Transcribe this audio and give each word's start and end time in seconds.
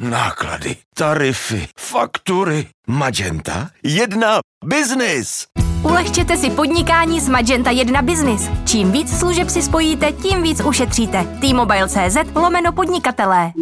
Náklady, 0.00 0.76
tarify, 0.94 1.66
faktury. 1.78 2.66
Magenta 2.86 3.70
1 3.82 4.40
Business. 4.64 5.46
Ulehčete 5.82 6.36
si 6.36 6.50
podnikání 6.50 7.20
s 7.20 7.28
Magenta 7.28 7.70
1 7.70 8.02
Business. 8.02 8.50
Čím 8.66 8.92
víc 8.92 9.18
služeb 9.18 9.50
si 9.50 9.62
spojíte, 9.62 10.12
tím 10.12 10.42
víc 10.42 10.60
ušetříte. 10.64 11.24
T-Mobile.cz 11.40 12.16
lomeno 12.34 12.72
podnikatelé. 12.72 13.52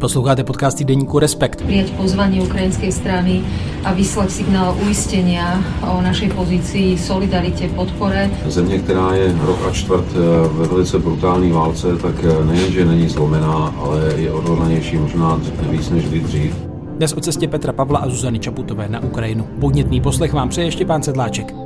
Posloucháte 0.00 0.44
podcast 0.44 0.78
týdeníku 0.78 1.18
Respekt. 1.18 1.64
Prijať 1.64 1.96
pozvanie 1.96 2.44
ukrajinskej 2.44 2.92
strany 2.92 3.40
a 3.80 3.96
vyslať 3.96 4.28
signál 4.28 4.76
uistenia 4.84 5.56
o 5.88 6.04
našej 6.04 6.36
pozícii, 6.36 7.00
solidarite, 7.00 7.64
podpore. 7.72 8.28
Země, 8.44 8.78
která 8.78 9.14
je 9.14 9.32
rok 9.46 9.56
a 9.68 9.72
čtvrt 9.72 10.04
eh, 10.12 10.48
ve 10.48 10.68
velice 10.68 10.98
brutální 10.98 11.50
válce, 11.50 11.96
tak 11.96 12.14
eh, 12.24 12.44
nejenže 12.44 12.84
není 12.84 13.08
zlomená, 13.08 13.72
ale 13.80 14.12
je 14.16 14.32
odhodlanější 14.32 14.96
možná 14.96 15.40
víc 15.70 15.90
než 15.90 16.04
kdy 16.08 16.20
dřív. 16.20 16.54
Dnes 16.96 17.12
o 17.12 17.20
cestě 17.20 17.48
Petra 17.48 17.72
Pavla 17.72 17.98
a 17.98 18.08
Zuzany 18.08 18.38
Čaputové 18.38 18.88
na 18.88 19.00
Ukrajinu. 19.00 19.48
Podnětný 19.60 20.00
poslech 20.00 20.32
vám 20.32 20.48
přeje 20.48 20.70
Štěpán 20.70 21.02
Sedláček. 21.02 21.65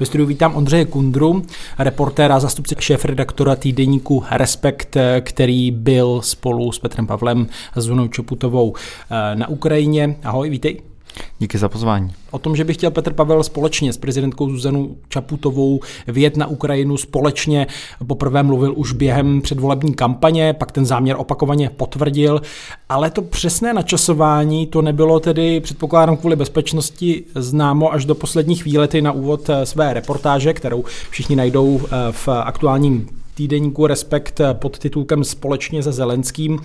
Ve 0.00 0.06
studiu 0.06 0.26
vítám 0.26 0.56
Ondřeje 0.56 0.84
Kundru, 0.84 1.42
reportéra, 1.78 2.40
zastupce 2.40 2.74
šéf-redaktora 2.78 3.56
týdeníku 3.56 4.24
Respekt, 4.30 4.96
který 5.20 5.70
byl 5.70 6.20
spolu 6.22 6.72
s 6.72 6.78
Petrem 6.78 7.06
Pavlem 7.06 7.46
a 7.74 7.80
Zunou 7.80 8.08
Čoputovou 8.08 8.74
eh, 8.74 9.36
na 9.36 9.48
Ukrajině. 9.48 10.16
Ahoj, 10.24 10.50
vítej. 10.50 10.95
Díky 11.38 11.58
za 11.58 11.68
pozvání. 11.68 12.12
O 12.30 12.38
tom, 12.38 12.56
že 12.56 12.64
by 12.64 12.74
chtěl 12.74 12.90
Petr 12.90 13.12
Pavel 13.12 13.42
společně 13.42 13.92
s 13.92 13.96
prezidentkou 13.96 14.50
Zuzanou 14.50 14.96
Čaputovou 15.08 15.80
vjet 16.06 16.36
na 16.36 16.46
Ukrajinu 16.46 16.96
společně, 16.96 17.66
poprvé 18.06 18.42
mluvil 18.42 18.74
už 18.76 18.92
během 18.92 19.40
předvolební 19.40 19.94
kampaně, 19.94 20.52
pak 20.52 20.72
ten 20.72 20.86
záměr 20.86 21.16
opakovaně 21.18 21.70
potvrdil, 21.70 22.40
ale 22.88 23.10
to 23.10 23.22
přesné 23.22 23.74
načasování 23.74 24.66
to 24.66 24.82
nebylo 24.82 25.20
tedy, 25.20 25.60
předpokládám, 25.60 26.16
kvůli 26.16 26.36
bezpečnosti 26.36 27.24
známo 27.34 27.92
až 27.92 28.04
do 28.04 28.14
poslední 28.14 28.56
chvíle, 28.56 28.88
na 29.00 29.12
úvod 29.12 29.50
své 29.64 29.94
reportáže, 29.94 30.54
kterou 30.54 30.84
všichni 31.10 31.36
najdou 31.36 31.80
eh, 31.84 31.88
v 32.10 32.28
aktuálním 32.28 33.15
týdeníku 33.36 33.86
Respekt 33.86 34.40
pod 34.52 34.78
titulkem 34.78 35.24
Společně 35.24 35.82
se 35.82 35.92
Zelenským 35.92 36.58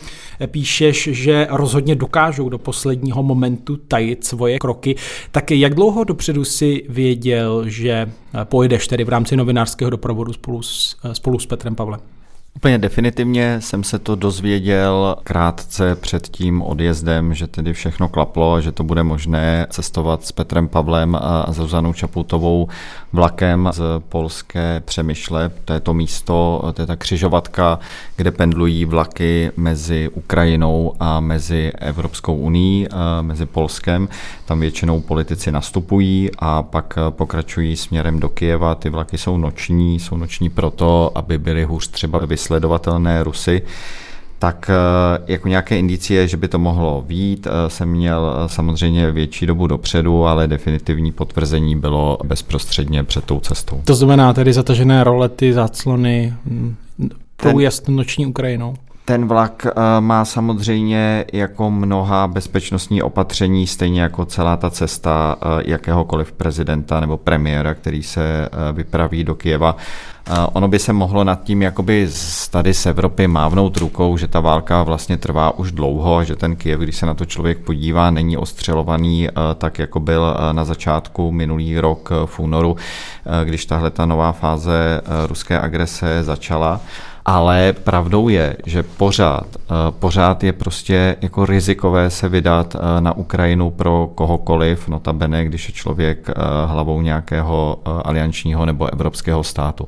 píšeš, 0.48 1.10
že 1.12 1.48
rozhodně 1.50 1.96
dokážou 1.96 2.50
do 2.50 2.58
posledního 2.58 3.24
momentu 3.24 3.78
tajit 3.78 4.26
svoje 4.26 4.60
kroky. 4.60 4.96
Tak 5.32 5.52
jak 5.52 5.76
dlouho 5.76 6.04
dopředu 6.04 6.44
si 6.44 6.86
věděl, 6.90 7.64
že 7.70 8.12
pojedeš 8.44 8.88
tedy 8.88 9.04
v 9.04 9.10
rámci 9.10 9.38
novinářského 9.38 9.90
doprovodu 9.90 10.34
spolu 10.34 10.62
s, 10.62 10.96
spolu 11.14 11.40
s 11.40 11.46
Petrem 11.46 11.76
Pavlem? 11.76 12.00
Úplně 12.56 12.78
definitivně 12.78 13.62
jsem 13.62 13.84
se 13.84 14.00
to 14.00 14.16
dozvěděl 14.16 15.16
krátce 15.24 15.96
před 15.96 16.28
tím 16.28 16.62
odjezdem, 16.62 17.34
že 17.34 17.48
tedy 17.48 17.74
všechno 17.74 18.10
klaplo, 18.10 18.62
že 18.62 18.72
to 18.72 18.84
bude 18.84 19.04
možné 19.04 19.68
cestovat 19.70 20.26
s 20.26 20.32
Petrem 20.32 20.68
Pavlem 20.68 21.16
a 21.16 21.46
Zuzanou 21.50 21.94
Čaputovou 21.94 22.68
vlakem 23.14 23.70
z 23.73 23.81
polské 24.09 24.81
Přemyšle. 24.86 25.52
To 25.66 25.73
je 25.73 25.80
to 25.80 25.94
místo, 25.94 26.62
to 26.73 26.81
je 26.81 26.86
ta 26.86 26.95
křižovatka, 26.95 27.80
kde 28.16 28.31
pendlují 28.31 28.86
vlaky 28.86 29.52
mezi 29.58 30.09
Ukrajinou 30.14 30.94
a 31.00 31.20
mezi 31.20 31.72
Evropskou 31.78 32.36
uní, 32.36 32.88
mezi 33.22 33.45
Polskem. 33.45 34.09
Tam 34.45 34.59
většinou 34.59 35.02
politici 35.02 35.52
nastupují 35.52 36.30
a 36.40 36.64
pak 36.64 36.98
pokračují 37.09 37.76
směrem 37.76 38.20
do 38.20 38.30
Kijeva. 38.30 38.76
Ty 38.76 38.90
vlaky 38.90 39.18
jsou 39.18 39.38
noční, 39.38 40.00
jsou 40.00 40.18
noční 40.18 40.50
proto, 40.50 41.12
aby 41.16 41.38
byly 41.38 41.64
hůř 41.64 41.88
třeba 41.88 42.20
vysledovatelné 42.20 43.23
Rusy 43.23 43.62
tak 44.42 44.70
eh, 44.70 45.23
jako 45.28 45.47
nějaké 45.47 45.80
indicie, 45.80 46.28
že 46.28 46.38
by 46.38 46.47
to 46.47 46.59
mohlo 46.59 47.03
výjít, 47.08 47.47
eh, 47.47 47.70
jsem 47.70 47.89
měl 47.89 48.36
eh, 48.45 48.50
samozřejmě 48.50 49.11
větší 49.11 49.45
dobu 49.45 49.67
dopředu, 49.67 50.25
ale 50.25 50.47
definitivní 50.47 51.11
potvrzení 51.11 51.75
bylo 51.75 52.18
bezprostředně 52.24 53.03
před 53.03 53.25
tou 53.25 53.40
cestou. 53.40 53.81
To 53.85 53.96
znamená 53.96 54.34
tedy 54.34 54.53
zatažené 54.53 55.03
rolety, 55.03 55.53
záclony, 55.53 56.34
průjezd 57.38 57.90
noční 57.90 58.25
Ukrajinou? 58.25 58.74
Ten 59.06 59.28
vlak 59.28 59.67
má 60.00 60.25
samozřejmě 60.25 61.25
jako 61.34 61.72
mnoha 61.72 62.28
bezpečnostní 62.28 63.01
opatření, 63.01 63.67
stejně 63.67 64.01
jako 64.01 64.25
celá 64.25 64.57
ta 64.57 64.69
cesta 64.69 65.35
jakéhokoliv 65.66 66.31
prezidenta 66.31 67.00
nebo 67.00 67.17
premiéra, 67.17 67.73
který 67.73 68.03
se 68.03 68.50
vypraví 68.72 69.23
do 69.23 69.35
Kieva. 69.35 69.75
Ono 70.53 70.67
by 70.67 70.79
se 70.79 70.94
mohlo 70.94 71.23
nad 71.23 71.44
tím 71.44 71.62
jakoby 71.62 72.09
tady 72.51 72.73
z 72.73 72.85
Evropy 72.85 73.28
mávnout 73.28 73.78
rukou, 73.78 74.17
že 74.17 74.28
ta 74.28 74.39
válka 74.39 74.84
vlastně 74.84 75.18
trvá 75.18 75.57
už 75.57 75.72
dlouho 75.72 76.18
a 76.18 76.23
že 76.23 76.35
ten 76.35 76.56
Kiev, 76.56 76.79
když 76.79 76.95
se 76.95 77.06
na 77.06 77.13
to 77.13 77.25
člověk 77.25 77.57
podívá, 77.57 78.12
není 78.12 78.38
ostřelovaný 78.38 79.29
eh, 79.29 79.31
tak, 79.57 79.79
jako 79.79 80.00
byl 80.00 80.35
eh, 80.38 80.53
na 80.53 80.66
začátku 80.66 81.31
minulý 81.31 81.79
rok 81.79 82.09
eh, 82.12 82.25
v 82.25 82.39
únoru, 82.39 82.75
když 83.44 83.66
tahle 83.66 83.91
ta 83.91 84.06
nová 84.06 84.31
fáze 84.31 85.01
ruské 85.28 85.59
agrese 85.59 86.23
začala 86.23 86.81
ale 87.26 87.74
pravdou 87.74 88.30
je, 88.30 88.58
že 88.66 88.84
pořád, 88.84 89.48
eh, 89.56 89.74
pořád 89.92 90.44
je 90.44 90.54
prostě 90.54 91.16
jako 91.22 91.46
rizikové 91.46 92.09
se 92.09 92.30
vydat 92.30 92.76
eh, 92.76 93.02
na 93.02 93.18
Ukrajinu 93.18 93.70
pro 93.70 94.09
kohokoliv, 94.16 94.88
notabene, 94.88 95.46
když 95.46 95.68
je 95.68 95.74
člověk 95.74 96.30
eh, 96.30 96.34
hlavou 96.66 97.02
nějakého 97.02 97.80
aliančního 97.86 98.66
nebo 98.66 98.94
evropského 98.94 99.44
státu. 99.44 99.88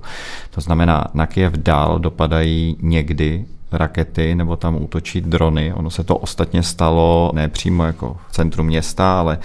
To 0.52 0.62
znamená, 0.62 1.06
na 1.14 1.26
Kiev 1.26 1.54
dál 1.54 2.00
dopadají 2.00 2.78
někdy 2.82 3.46
rakety 3.72 4.36
nebo 4.36 4.56
tam 4.56 4.76
útočí 4.76 5.22
drony. 5.22 5.74
Ono 5.74 5.90
se 5.90 6.04
to 6.04 6.18
ostatně 6.18 6.64
stalo 6.64 7.32
ne 7.34 7.48
přímo 7.48 7.84
jako 7.84 8.18
v 8.30 8.32
centru 8.32 8.64
města, 8.64 9.20
ale 9.20 9.38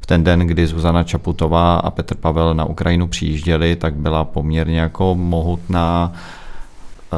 v 0.00 0.06
ten 0.06 0.24
den, 0.24 0.40
kdy 0.40 0.66
Zuzana 0.66 1.04
Čaputová 1.04 1.76
a 1.76 1.90
Petr 1.90 2.14
Pavel 2.14 2.54
na 2.54 2.64
Ukrajinu 2.64 3.06
přijížděli, 3.06 3.76
tak 3.76 3.94
byla 3.94 4.24
poměrně 4.24 4.80
jako 4.80 5.14
mohutná 5.14 6.12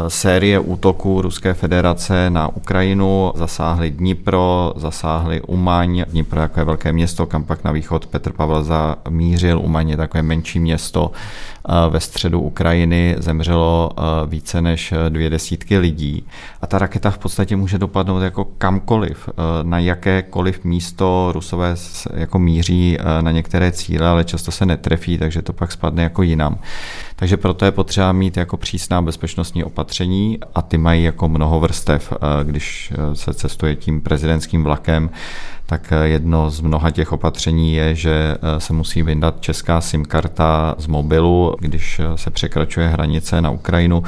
série 0.09 0.59
útoků 0.59 1.23
Ruské 1.23 1.55
federace 1.55 2.31
na 2.31 2.49
Ukrajinu, 2.49 3.33
zasáhly 3.35 3.91
Dnipro, 3.91 4.73
zasáhly 4.77 5.41
Umaň, 5.41 6.05
Dnipro 6.09 6.41
jako 6.41 6.61
je 6.61 6.65
velké 6.65 6.93
město, 6.93 7.27
kam 7.27 7.45
pak 7.45 7.65
na 7.65 7.73
východ 7.73 8.07
Petr 8.07 8.33
Pavel 8.33 8.65
zamířil, 8.65 9.61
Umaň 9.61 9.89
je 9.89 9.97
takové 9.97 10.23
menší 10.23 10.61
město 10.61 11.11
ve 11.91 12.01
středu 12.01 12.41
Ukrajiny, 12.41 13.17
zemřelo 13.19 13.91
eh, 13.97 14.03
více 14.27 14.63
než 14.63 14.95
dvě 15.09 15.31
desítky 15.31 15.79
lidí 15.79 16.27
a 16.63 16.67
ta 16.67 16.79
raketa 16.79 17.11
v 17.11 17.19
podstatě 17.19 17.57
může 17.57 17.79
dopadnout 17.79 18.21
jako 18.21 18.45
kamkoliv, 18.45 19.29
na 19.63 19.79
jakékoliv 19.79 20.65
místo 20.65 21.31
Rusové 21.35 21.75
jako 22.15 22.39
míří 22.39 22.99
na 23.21 23.31
některé 23.31 23.73
cíle, 23.73 24.09
ale 24.09 24.25
často 24.25 24.51
se 24.51 24.67
netrefí, 24.67 25.19
takže 25.19 25.43
to 25.43 25.53
pak 25.53 25.73
spadne 25.73 26.03
jako 26.03 26.23
jinam. 26.23 26.59
Takže 27.17 27.37
proto 27.37 27.65
je 27.65 27.71
potřeba 27.71 28.13
mít 28.13 28.37
jako 28.37 28.57
přísná 28.57 29.03
bezpečnostní 29.03 29.65
opatření 29.65 30.39
a 30.55 30.63
ty 30.63 30.79
mají 30.79 31.05
jako 31.05 31.29
mnoho 31.29 31.61
vrstev, 31.61 32.13
eh, 32.13 32.45
když 32.45 32.93
eh, 32.93 33.15
se 33.15 33.35
cestuje 33.35 33.77
tím 33.77 34.01
prezidentským 34.01 34.65
vlakem, 34.65 35.11
tak 35.67 35.93
eh, 35.93 36.09
jedno 36.09 36.51
z 36.51 36.61
mnoha 36.61 36.91
těch 36.91 37.13
opatření 37.13 37.75
je, 37.75 37.95
že 37.95 38.37
se 38.59 38.73
musí 38.73 39.03
vyndat 39.03 39.41
česká 39.41 39.81
SIM 39.81 40.05
karta 40.05 40.75
z 40.79 40.87
mobilu, 40.87 41.57
když 41.61 42.01
se 42.17 42.31
překračuje 42.31 42.89
hranice 42.89 43.41
na 43.41 43.51
Ukrajinu, 43.51 44.03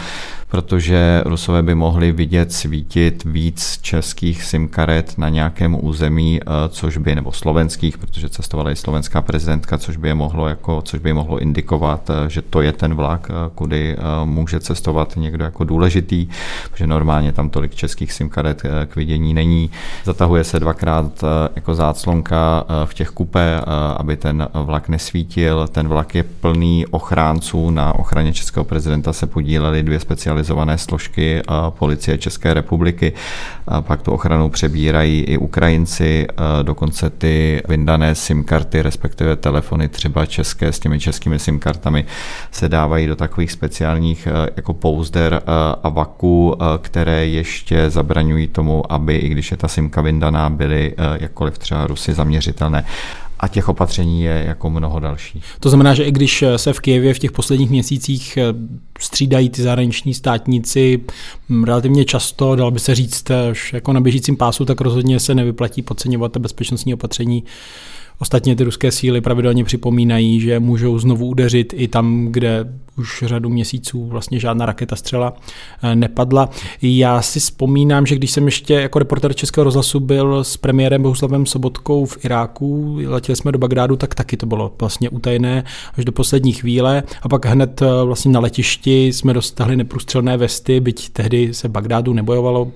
protože 0.49 1.23
Rusové 1.25 1.63
by 1.63 1.75
mohli 1.75 2.13
vidět 2.13 2.53
svítit 2.53 3.25
víc 3.25 3.79
českých 3.83 4.43
SIM 4.43 4.69
karet 4.69 5.19
na 5.19 5.29
nějakém 5.29 5.85
území, 5.85 6.41
což 6.69 6.97
by, 6.97 7.15
nebo 7.15 7.33
slovenských, 7.33 7.99
protože 7.99 8.29
cestovala 8.29 8.71
i 8.71 8.77
slovenská 8.77 9.23
prezidentka, 9.23 9.79
což 9.79 9.97
by 9.97 10.09
je 10.09 10.15
mohlo, 10.15 10.49
jako, 10.49 10.83
což 10.83 11.01
by 11.01 11.13
mohlo 11.13 11.39
indikovat, 11.39 12.11
že 12.29 12.43
to 12.43 12.61
je 12.61 12.73
ten 12.73 12.95
vlak, 12.95 13.31
kudy 13.55 13.97
může 14.25 14.61
cestovat 14.61 15.17
někdo 15.17 15.45
jako 15.45 15.65
důležitý, 15.65 16.29
protože 16.71 16.87
normálně 16.87 17.33
tam 17.33 17.51
tolik 17.51 17.75
českých 17.75 18.13
SIM 18.13 18.29
karet 18.29 18.63
eh, 18.65 18.87
k 18.87 18.97
vidění 18.97 19.35
není. 19.35 19.71
Zatahuje 20.05 20.45
se 20.45 20.61
dvakrát 20.61 21.25
eh, 21.25 21.49
jako 21.57 21.75
záclonka 21.75 22.65
eh, 22.69 22.87
v 22.87 22.95
těch 22.95 23.11
kupé, 23.11 23.61
aby 23.97 24.17
ten 24.17 24.49
vlak 24.55 24.89
nesvítil. 24.89 25.69
Ten 25.69 25.89
vlak 25.89 26.15
je 26.15 26.23
plný 26.23 26.87
ochránců. 26.87 27.71
Na 27.71 27.95
ochraně 27.95 28.33
českého 28.33 28.65
prezidenta 28.65 29.13
se 29.13 29.27
podílely 29.27 29.83
dvě 29.83 30.01
specializované 30.39 30.79
složky 30.79 31.43
policie 31.71 32.19
České 32.19 32.55
republiky. 32.55 33.13
Pak 33.81 34.03
tu 34.03 34.13
ochranu 34.13 34.49
přebírají 34.51 35.21
i 35.21 35.37
Ukrajinci, 35.39 36.27
dokonce 36.63 37.11
ty 37.11 37.63
vyndané 37.69 38.15
SIM 38.15 38.45
karty, 38.45 38.83
respektive 38.83 39.37
telefony 39.37 39.89
třeba 39.89 40.27
české 40.27 40.73
s 40.73 40.79
těmi 40.79 41.01
českými 41.01 41.39
SIM 41.39 41.59
kartami 41.59 42.05
se 42.51 42.69
dávají 42.69 43.07
do 43.07 43.17
takových 43.17 43.53
speciálních 43.53 44.29
jako 44.57 44.75
pouzder 44.75 45.43
a 45.83 45.89
vaku, 45.89 46.55
eh, 46.55 46.79
které 46.79 47.27
ještě 47.27 47.91
zabraňují 47.91 48.49
tomu, 48.49 48.93
aby, 48.93 49.17
i 49.17 49.29
když 49.29 49.51
je 49.51 49.57
ta 49.57 49.69
simka 49.69 50.01
vyndaná, 50.01 50.51
byly 50.51 50.95
eh, 50.99 51.19
jakkoliv 51.21 51.59
třeba 51.59 51.87
Rusy 51.87 52.15
zaměřitelné. 52.15 52.85
A 53.41 53.49
těch 53.49 53.69
opatření 53.69 54.23
je 54.23 54.45
jako 54.47 54.71
mnoho 54.71 55.01
další. 55.01 55.43
To 55.61 55.69
znamená, 55.69 55.95
že 55.95 56.05
i 56.05 56.13
když 56.13 56.45
se 56.57 56.73
v 56.73 56.81
Kijevě 56.81 57.15
v 57.15 57.19
těch 57.19 57.33
posledních 57.33 57.71
měsících 57.71 58.37
eh, 58.37 58.43
střídají 58.99 59.49
ty 59.49 59.63
zahraniční 59.63 60.15
státníci 60.15 61.01
hm, 61.49 61.65
relativně 61.65 62.05
často, 62.05 62.57
dal 62.57 62.71
by 62.71 62.79
se 62.79 62.95
říct, 62.95 63.25
jako 63.73 63.93
na 63.93 64.01
běžícím 64.01 64.37
pásu, 64.37 64.65
tak 64.65 64.81
rozhodně 64.81 65.21
se 65.21 65.35
nevyplatí 65.35 65.83
podceňovat 65.83 66.37
bezpečnostní 66.37 66.95
opatření 66.95 67.45
Ostatně 68.21 68.57
ty 68.57 68.65
ruské 68.65 68.93
síly 68.93 69.21
pravidelně 69.21 69.65
připomínají, 69.65 70.41
že 70.41 70.61
můžou 70.61 70.99
znovu 70.99 71.27
udeřit 71.27 71.75
i 71.77 71.89
tam, 71.89 72.27
kde 72.31 72.67
už 72.99 73.25
řadu 73.27 73.49
měsíců 73.49 74.07
vlastně 74.07 74.41
žádná 74.41 74.67
raketa 74.67 74.97
střela 74.97 75.37
eh, 75.83 75.97
nepadla. 75.97 76.51
Já 76.83 77.23
si 77.23 77.41
vzpomínám, 77.41 78.07
že 78.07 78.15
když 78.15 78.31
jsem 78.31 78.47
ještě 78.47 78.75
jako 78.75 78.99
reporter 78.99 79.35
Českého 79.35 79.65
rozhlasu 79.65 80.01
byl 80.01 80.45
s 80.45 80.57
premiérem 80.57 81.03
Bohuslavem 81.03 81.47
Sobotkou 81.47 82.05
v 82.05 82.25
Iráku, 82.25 82.99
letěli 83.07 83.37
jsme 83.37 83.53
do 83.53 83.59
Bagdádu, 83.59 83.97
tak 83.97 84.15
taky 84.15 84.37
to 84.37 84.47
bylo 84.47 84.75
vlastně 84.81 85.11
utajené 85.11 85.65
až 85.99 86.05
do 86.05 86.13
poslední 86.13 86.53
chvíle 86.53 87.03
a 87.23 87.29
pak 87.29 87.47
hned 87.47 87.83
eh, 87.83 87.87
vlastně 88.05 88.33
na 88.33 88.41
letišti 88.41 89.07
jsme 89.07 89.35
dostali 89.35 89.77
neprůstřelné 89.77 90.37
vesty, 90.37 90.81
byť 90.81 91.11
tehdy 91.11 91.55
se 91.55 91.69
Bagdádu 91.69 92.13
nebojovalo, 92.13 92.73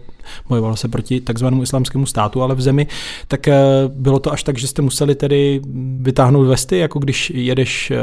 bojovalo 0.48 0.76
se 0.76 0.88
proti 0.88 1.20
takzvanému 1.20 1.62
islámskému 1.62 2.06
státu, 2.06 2.42
ale 2.42 2.54
v 2.54 2.60
zemi, 2.60 2.86
tak 3.28 3.48
eh, 3.48 3.60
bylo 3.88 4.19
to 4.19 4.32
až 4.32 4.42
tak, 4.42 4.58
že 4.58 4.66
jste 4.66 4.82
museli 4.82 5.14
tedy 5.14 5.60
vytáhnout 6.00 6.44
vesty, 6.44 6.78
jako 6.78 6.98
když 6.98 7.32
jedeš 7.34 7.90
eh, 7.90 7.96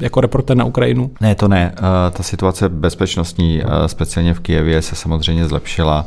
jako 0.00 0.20
reporter 0.20 0.56
na 0.56 0.64
Ukrajinu? 0.64 1.10
Ne, 1.20 1.34
to 1.34 1.48
ne. 1.48 1.74
Eh, 1.76 2.10
ta 2.10 2.22
situace 2.22 2.68
bezpečnostní, 2.68 3.62
speciálně 3.86 4.34
v 4.34 4.40
Kijevě, 4.40 4.82
se 4.82 4.96
samozřejmě 4.96 5.46
zlepšila 5.46 6.06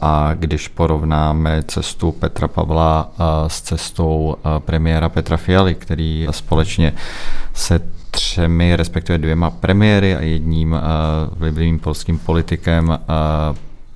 a 0.00 0.34
když 0.34 0.68
porovnáme 0.68 1.62
cestu 1.68 2.12
Petra 2.12 2.48
Pavla 2.48 3.12
s 3.46 3.60
cestou 3.60 4.36
premiéra 4.58 5.08
Petra 5.08 5.36
Fialy, 5.36 5.74
který 5.74 6.26
společně 6.30 6.92
se 7.54 7.80
třemi, 8.10 8.76
respektive 8.76 9.18
dvěma 9.18 9.50
premiéry 9.50 10.16
a 10.16 10.20
jedním 10.20 10.76
vlivným 11.36 11.78
polským 11.78 12.18
politikem 12.18 12.98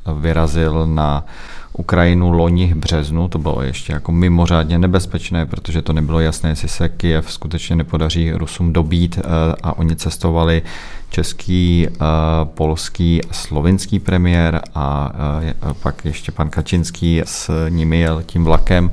vyrazil 0.06 0.86
na 0.86 1.24
Ukrajinu 1.72 2.30
loni 2.30 2.72
v 2.74 2.76
březnu, 2.76 3.28
to 3.28 3.38
bylo 3.38 3.62
ještě 3.62 3.92
jako 3.92 4.12
mimořádně 4.12 4.78
nebezpečné, 4.78 5.46
protože 5.46 5.82
to 5.82 5.92
nebylo 5.92 6.20
jasné, 6.20 6.50
jestli 6.50 6.68
se 6.68 6.88
Kiev 6.88 7.32
skutečně 7.32 7.76
nepodaří 7.76 8.32
Rusům 8.32 8.72
dobít 8.72 9.18
eh, 9.18 9.22
a 9.62 9.78
oni 9.78 9.96
cestovali 9.96 10.62
český, 11.10 11.86
eh, 11.88 11.96
polský 12.44 13.24
a 13.24 13.32
slovinský 13.32 13.98
premiér 13.98 14.60
a 14.74 15.12
eh, 15.44 15.54
pak 15.82 16.04
ještě 16.04 16.32
pan 16.32 16.50
Kačinský 16.50 17.22
s 17.24 17.68
nimi 17.68 17.98
jel 17.98 18.22
tím 18.26 18.44
vlakem, 18.44 18.90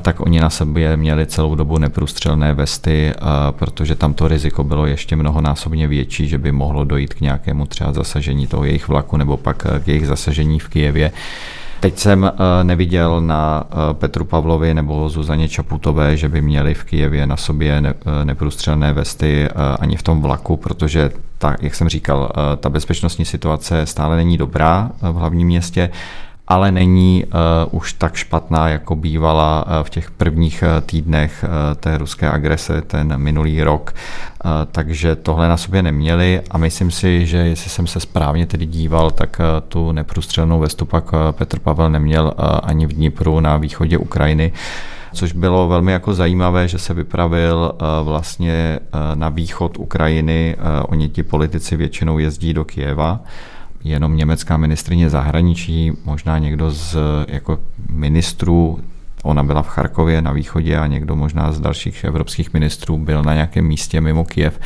tak 0.00 0.20
oni 0.20 0.40
na 0.40 0.50
sobě 0.50 0.96
měli 0.96 1.26
celou 1.26 1.54
dobu 1.54 1.78
neprůstřelné 1.78 2.54
vesty, 2.54 3.12
protože 3.50 3.94
tam 3.94 4.14
to 4.14 4.28
riziko 4.28 4.64
bylo 4.64 4.86
ještě 4.86 5.16
mnohonásobně 5.16 5.88
větší, 5.88 6.28
že 6.28 6.38
by 6.38 6.52
mohlo 6.52 6.84
dojít 6.84 7.14
k 7.14 7.20
nějakému 7.20 7.66
třeba 7.66 7.92
zasažení 7.92 8.46
toho 8.46 8.64
jejich 8.64 8.88
vlaku 8.88 9.16
nebo 9.16 9.36
pak 9.36 9.66
k 9.84 9.88
jejich 9.88 10.06
zasažení 10.06 10.58
v 10.58 10.68
Kijevě. 10.68 11.12
Teď 11.80 11.98
jsem 11.98 12.24
eh, 12.24 12.64
neviděl 12.64 13.20
na 13.20 13.64
eh, 13.70 13.94
Petru 13.94 14.24
Pavlovi 14.24 14.74
nebo 14.74 15.08
Zuzaně 15.08 15.48
Čaputové, 15.48 16.16
že 16.16 16.28
by 16.28 16.42
měli 16.42 16.74
v 16.74 16.84
Kijevě 16.84 17.26
na 17.26 17.36
sobě 17.36 17.82
eh, 17.84 18.24
neprůstřelné 18.24 18.92
vesty 18.92 19.48
ani 19.80 19.96
v 19.96 20.02
tom 20.02 20.22
vlaku, 20.22 20.56
protože 20.56 21.10
ta, 21.38 21.56
jak 21.60 21.74
jsem 21.74 21.88
říkal, 21.88 22.32
ta 22.60 22.70
bezpečnostní 22.70 23.24
situace 23.24 23.86
stále 23.86 24.16
není 24.16 24.36
dobrá 24.36 24.90
v 25.02 25.14
hlavním 25.14 25.46
městě 25.46 25.90
ale 26.48 26.72
není 26.72 27.24
uh, 27.24 27.30
už 27.70 27.92
tak 27.92 28.14
špatná, 28.14 28.68
jako 28.68 28.96
bývala 28.96 29.66
uh, 29.66 29.72
v 29.82 29.90
těch 29.90 30.10
prvních 30.10 30.64
uh, 30.66 30.80
týdnech 30.86 31.44
té 31.76 31.98
ruské 31.98 32.30
agrese 32.30 32.82
ten 32.82 33.18
minulý 33.18 33.62
rok. 33.62 33.94
Takže 34.72 35.16
tohle 35.16 35.48
na 35.48 35.56
sobě 35.56 35.82
neměli 35.82 36.40
a 36.50 36.58
myslím 36.58 36.90
si, 36.90 37.26
že 37.26 37.36
jestli 37.36 37.70
jsem 37.70 37.86
se 37.86 38.00
správně 38.00 38.46
tedy 38.46 38.66
díval, 38.66 39.10
tak 39.10 39.40
tu 39.68 39.92
neprůstřelnou 39.92 40.60
vestu 40.60 40.84
pak 40.84 41.04
Petr 41.30 41.58
Pavel 41.58 41.90
neměl 41.90 42.34
ani 42.62 42.86
v 42.86 42.92
Dnipru 42.92 43.40
na 43.40 43.56
východě 43.56 43.98
Ukrajiny 43.98 44.52
což 45.12 45.32
bylo 45.32 45.68
velmi 45.68 45.92
jako 45.92 46.14
zajímavé, 46.14 46.68
že 46.68 46.78
se 46.78 46.94
vypravil 46.94 47.72
vlastně 48.02 48.78
na 49.14 49.28
východ 49.28 49.78
Ukrajiny. 49.78 50.56
Oni 50.88 51.08
ti 51.08 51.22
politici 51.22 51.76
většinou 51.76 52.18
jezdí 52.18 52.54
do 52.54 52.64
Kieva 52.64 53.20
jenom 53.84 54.16
německá 54.16 54.56
ministrině 54.56 55.10
zahraničí, 55.10 55.92
možná 56.04 56.38
někdo 56.38 56.70
z 56.70 56.96
jako 57.28 57.58
ministrů, 57.90 58.78
ona 59.22 59.42
byla 59.42 59.62
v 59.62 59.68
Charkově 59.68 60.22
na 60.22 60.32
východě 60.32 60.78
a 60.78 60.86
někdo 60.86 61.16
možná 61.16 61.52
z 61.52 61.60
dalších 61.60 62.04
evropských 62.04 62.52
ministrů 62.52 62.98
byl 62.98 63.22
na 63.22 63.34
nějakém 63.34 63.66
místě 63.66 64.00
mimo 64.00 64.24
Kiev. 64.24 64.60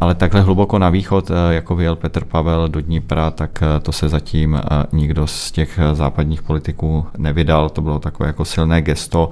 Ale 0.00 0.14
takhle 0.14 0.40
hluboko 0.40 0.78
na 0.78 0.90
východ, 0.90 1.30
eh, 1.30 1.54
jako 1.54 1.76
vyjel 1.76 1.96
Petr 1.96 2.24
Pavel 2.24 2.68
do 2.68 2.80
Dnipra, 2.80 3.30
tak 3.30 3.62
eh, 3.62 3.80
to 3.80 3.92
se 3.92 4.08
zatím 4.08 4.54
eh, 4.56 4.86
nikdo 4.92 5.26
z 5.26 5.52
těch 5.52 5.78
západních 5.92 6.42
politiků 6.42 7.06
nevydal. 7.18 7.68
To 7.68 7.80
bylo 7.80 7.98
takové 7.98 8.26
jako 8.26 8.44
silné 8.44 8.82
gesto 8.82 9.30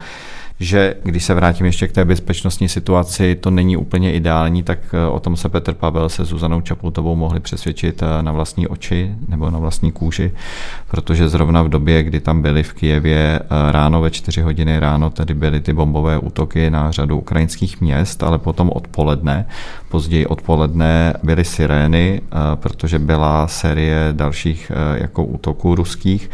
že 0.61 0.95
když 1.03 1.25
se 1.25 1.35
vrátím 1.35 1.67
ještě 1.67 1.89
k 1.89 1.93
té 1.93 2.05
bezpečnostní 2.05 2.69
situaci, 2.69 3.35
to 3.35 3.51
není 3.51 3.77
úplně 3.77 4.13
ideální, 4.13 4.63
tak 4.63 4.79
eh, 4.93 5.07
o 5.07 5.21
tom 5.21 5.37
se 5.37 5.49
Petr 5.49 5.75
Pavel 5.75 6.09
se 6.09 6.25
Zuzanou 6.25 6.61
Čaputovou 6.61 7.17
mohli 7.17 7.41
přesvědčit 7.41 8.03
eh, 8.03 8.23
na 8.23 8.33
vlastní 8.33 8.69
oči 8.69 9.15
nebo 9.29 9.51
na 9.51 9.59
vlastní 9.59 9.93
kůži, 9.93 10.33
protože 10.91 11.29
zrovna 11.29 11.63
v 11.63 11.69
době, 11.69 12.03
kdy 12.03 12.21
tam 12.21 12.43
byli 12.43 12.63
v 12.63 12.73
Kijevě 12.73 13.41
eh, 13.43 13.73
ráno 13.73 14.01
ve 14.01 14.11
4 14.11 14.43
hodiny 14.43 14.81
ráno, 14.81 15.11
tedy 15.11 15.35
byly 15.35 15.61
ty 15.61 15.73
bombové 15.73 16.19
útoky 16.19 16.71
na 16.71 16.91
řadu 16.91 17.19
ukrajinských 17.19 17.81
měst, 17.81 18.23
ale 18.23 18.39
potom 18.39 18.71
odpoledne, 18.75 19.47
později 19.89 20.27
odpoledne 20.27 21.15
byly 21.23 21.45
sirény, 21.45 22.21
protože 22.55 22.99
byla 22.99 23.49
série 23.49 24.09
dalších 24.13 24.73
jako 24.95 25.25
útoků 25.25 25.75
ruských 25.75 26.31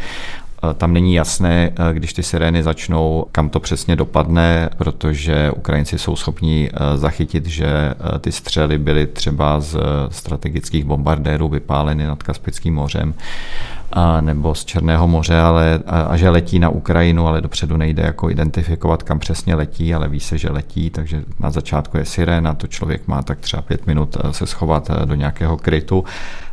tam 0.77 0.93
není 0.93 1.13
jasné, 1.13 1.71
eh, 1.71 1.93
když 1.93 2.13
ty 2.13 2.23
sirény 2.23 2.63
začnou, 2.63 3.25
kam 3.31 3.49
to 3.49 3.59
přesně 3.59 3.95
dopadne, 3.95 4.69
protože 4.77 5.51
Ukrajinci 5.51 5.97
jsou 5.97 6.15
schopni 6.15 6.69
eh, 6.73 6.97
zachytit, 6.97 7.45
že 7.45 7.93
ty 8.21 8.31
střely 8.31 8.77
byly 8.77 9.07
třeba 9.07 9.59
z 9.59 9.77
strategických 10.09 10.85
bombardérů 10.85 11.47
vypáleny 11.47 12.07
nad 12.07 12.23
Kaspickým 12.23 12.75
mořem 12.75 13.13
a, 13.91 14.21
nebo 14.21 14.55
z 14.55 14.65
Černého 14.65 15.07
moře, 15.07 15.39
ale, 15.39 15.79
a, 15.85 16.01
a 16.01 16.17
že 16.17 16.29
letí 16.29 16.59
na 16.59 16.69
Ukrajinu, 16.69 17.27
ale 17.27 17.41
dopředu 17.41 17.77
nejde 17.77 18.03
jako 18.03 18.29
identifikovat, 18.29 19.03
kam 19.03 19.19
přesně 19.19 19.55
letí, 19.55 19.93
ale 19.93 20.09
ví 20.09 20.19
se, 20.19 20.37
že 20.37 20.49
letí, 20.49 20.89
takže 20.89 21.23
na 21.39 21.51
začátku 21.51 21.97
je 21.97 22.05
siréna, 22.05 22.53
to 22.53 22.67
člověk 22.67 23.07
má 23.07 23.21
tak 23.21 23.39
třeba 23.39 23.61
pět 23.61 23.87
minut 23.87 24.17
se 24.31 24.45
schovat 24.47 24.91
do 25.05 25.15
nějakého 25.15 25.57
krytu 25.57 26.03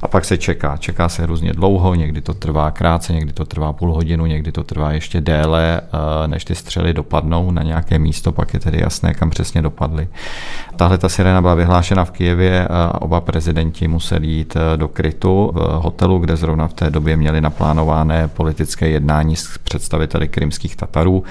a 0.02 0.08
pak 0.08 0.24
se 0.24 0.38
čeká. 0.38 0.76
Čeká 0.76 1.08
se 1.08 1.22
hrozně 1.22 1.52
dlouho, 1.52 1.94
někdy 1.94 2.20
to 2.20 2.34
trvá 2.34 2.70
krátce, 2.70 3.12
někdy 3.12 3.32
to 3.32 3.44
trvá 3.44 3.72
půl 3.72 3.94
hodinu, 3.94 4.26
někdy 4.26 4.52
to 4.52 4.62
trvá 4.62 4.92
ještě 4.92 5.20
déle, 5.20 5.80
eh, 5.80 6.28
než 6.28 6.44
ty 6.44 6.54
střely 6.54 6.92
dopadnou 6.94 7.50
na 7.50 7.62
nějaké 7.62 7.98
místo, 7.98 8.32
pak 8.32 8.54
je 8.54 8.60
tedy 8.60 8.80
jasné, 8.80 9.14
kam 9.14 9.30
přesně 9.30 9.62
dopadly. 9.62 10.08
Tahle 10.76 10.98
ta 10.98 11.08
sirena 11.08 11.40
byla 11.40 11.54
vyhlášena 11.54 12.04
v 12.04 12.10
Kijevě 12.10 12.68
a 12.68 13.02
oba 13.02 13.20
prezidenti 13.20 13.88
museli 13.88 14.26
jít 14.26 14.56
do 14.76 14.88
krytu 14.88 15.52
v 15.54 15.58
hotelu, 15.58 16.18
kde 16.18 16.36
zrovna 16.36 16.68
v 16.68 16.72
té 16.72 16.90
době 16.90 17.16
měli 17.24 17.40
naplánované 17.40 18.28
politické 18.28 18.88
jednání 18.88 19.36
s 19.36 19.58
představiteli 19.58 20.28
krymských 20.28 20.76
Tatarů 20.76 21.24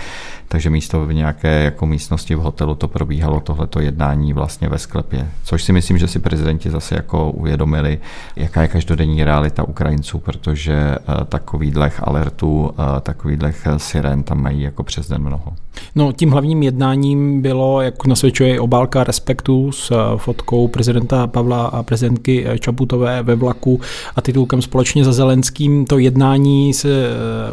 takže 0.54 0.70
místo 0.70 1.06
v 1.06 1.14
nějaké 1.14 1.64
jako 1.64 1.86
místnosti 1.86 2.36
v 2.36 2.40
hotelu 2.40 2.76
to 2.76 2.88
probíhalo 2.88 3.40
tohleto 3.40 3.80
jednání 3.80 4.34
vlastně 4.34 4.70
ve 4.70 4.78
sklepě. 4.78 5.28
Což 5.44 5.64
si 5.64 5.74
myslím, 5.74 5.98
že 5.98 6.08
si 6.08 6.20
prezidenti 6.20 6.70
zase 6.70 6.96
jako 6.96 7.32
uvědomili, 7.32 8.00
jaká 8.36 8.62
je 8.62 8.68
každodenní 8.68 9.24
realita 9.24 9.64
Ukrajinců, 9.64 10.20
protože 10.20 10.74
eh, 10.74 11.26
takovýhlech 11.26 12.02
alertů, 12.04 12.72
eh, 12.72 13.02
takovýhlech 13.02 13.68
siren 13.78 14.24
tam 14.24 14.42
mají 14.42 14.62
jako 14.62 14.84
přes 14.84 15.10
den 15.10 15.22
mnoho. 15.22 15.54
No 15.96 16.12
tím 16.12 16.32
hlavním 16.32 16.64
jednáním 16.64 17.42
bylo, 17.42 17.82
jak 17.82 18.06
nasvědčuje 18.06 18.60
obálka 18.60 19.04
Respektu 19.04 19.72
s 19.72 19.92
eh, 19.92 20.18
fotkou 20.18 20.68
prezidenta 20.68 21.28
Pavla 21.28 21.66
a 21.66 21.84
prezidentky 21.84 22.46
Čaputové 22.60 23.24
ve 23.24 23.36
vlaku 23.36 23.82
a 24.16 24.22
titulkem 24.22 24.62
Společně 24.62 25.04
za 25.04 25.14
Zelenským. 25.14 25.86
To 25.86 25.98
jednání 25.98 26.74
s 26.74 26.86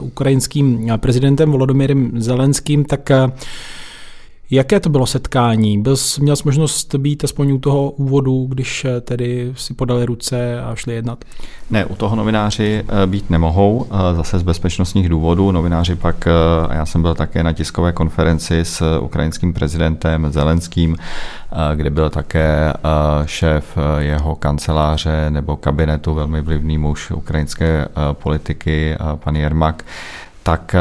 ukrajinským 0.00 0.92
prezidentem 0.96 1.50
Volodymyrem 1.50 2.10
Zelenským 2.22 2.84
tak 2.90 3.10
eh, 3.10 3.28
Jaké 4.52 4.80
to 4.80 4.88
bylo 4.88 5.06
setkání? 5.06 5.82
Byl, 5.82 5.96
měl 6.20 6.36
jsi 6.36 6.42
možnost 6.44 6.94
být 6.94 7.24
aspoň 7.24 7.52
u 7.52 7.58
toho 7.58 7.90
úvodu, 7.90 8.46
když 8.48 8.84
eh, 8.84 9.00
tedy 9.00 9.52
si 9.56 9.74
podali 9.74 10.06
ruce 10.06 10.60
a 10.62 10.74
šli 10.74 10.94
jednat? 10.94 11.24
Ne, 11.70 11.84
u 11.84 11.94
toho 11.94 12.16
novináři 12.16 12.84
eh, 12.88 13.06
být 13.06 13.30
nemohou, 13.30 13.86
zase 14.16 14.38
z 14.38 14.42
bezpečnostních 14.42 15.08
důvodů. 15.08 15.52
Novináři 15.52 15.96
pak, 15.96 16.26
a 16.68 16.74
já 16.74 16.86
jsem 16.86 17.02
byl 17.02 17.14
také 17.14 17.42
na 17.42 17.52
tiskové 17.52 17.92
konferenci 17.92 18.60
s 18.64 18.98
ukrajinským 19.00 19.52
prezidentem 19.52 20.32
Zelenským, 20.32 20.96
kde 21.74 21.90
byl 21.90 22.10
také 22.10 22.72
šéf 23.24 23.78
jeho 23.98 24.34
kanceláře 24.34 25.30
nebo 25.30 25.56
kabinetu, 25.56 26.14
velmi 26.14 26.42
vlivný 26.42 26.78
muž 26.78 27.10
ukrajinské 27.10 27.88
politiky, 28.12 28.96
pan 29.14 29.36
Jermak, 29.36 29.84
tak 30.42 30.76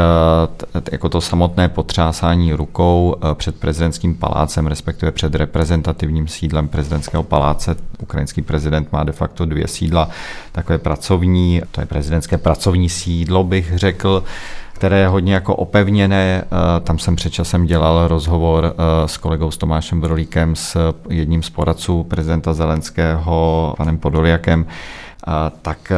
jako 0.92 1.08
to 1.08 1.20
samotné 1.20 1.68
potřásání 1.68 2.52
rukou 2.52 3.16
před 3.34 3.60
prezidentským 3.60 4.14
palácem, 4.14 4.66
respektive 4.66 5.12
před 5.12 5.34
reprezentativním 5.34 6.28
sídlem 6.28 6.68
prezidentského 6.68 7.22
paláce, 7.22 7.76
ukrajinský 8.02 8.42
prezident 8.42 8.92
má 8.92 9.04
de 9.04 9.12
facto 9.12 9.44
dvě 9.44 9.68
sídla, 9.68 10.08
takové 10.52 10.78
pracovní, 10.78 11.62
to 11.70 11.80
je 11.80 11.86
prezidentské 11.86 12.38
pracovní 12.38 12.88
sídlo, 12.88 13.44
bych 13.44 13.78
řekl, 13.78 14.24
které 14.80 14.98
je 14.98 15.08
hodně 15.08 15.34
jako 15.34 15.56
opevněné. 15.56 16.44
Eh, 16.44 16.80
tam 16.80 16.98
jsem 16.98 17.16
před 17.16 17.32
časem 17.32 17.66
dělal 17.66 18.08
rozhovor 18.08 18.74
eh, 18.74 19.08
s 19.08 19.16
kolegou 19.16 19.50
s 19.50 19.56
Tomášem 19.56 20.00
Brolíkem, 20.00 20.56
s 20.56 20.94
jedním 21.10 21.42
z 21.42 21.50
poradců 21.50 22.02
prezidenta 22.02 22.54
Zelenského, 22.54 23.74
panem 23.76 23.98
Podoliakem, 23.98 24.66
tak 25.62 25.92
eh, 25.92 25.96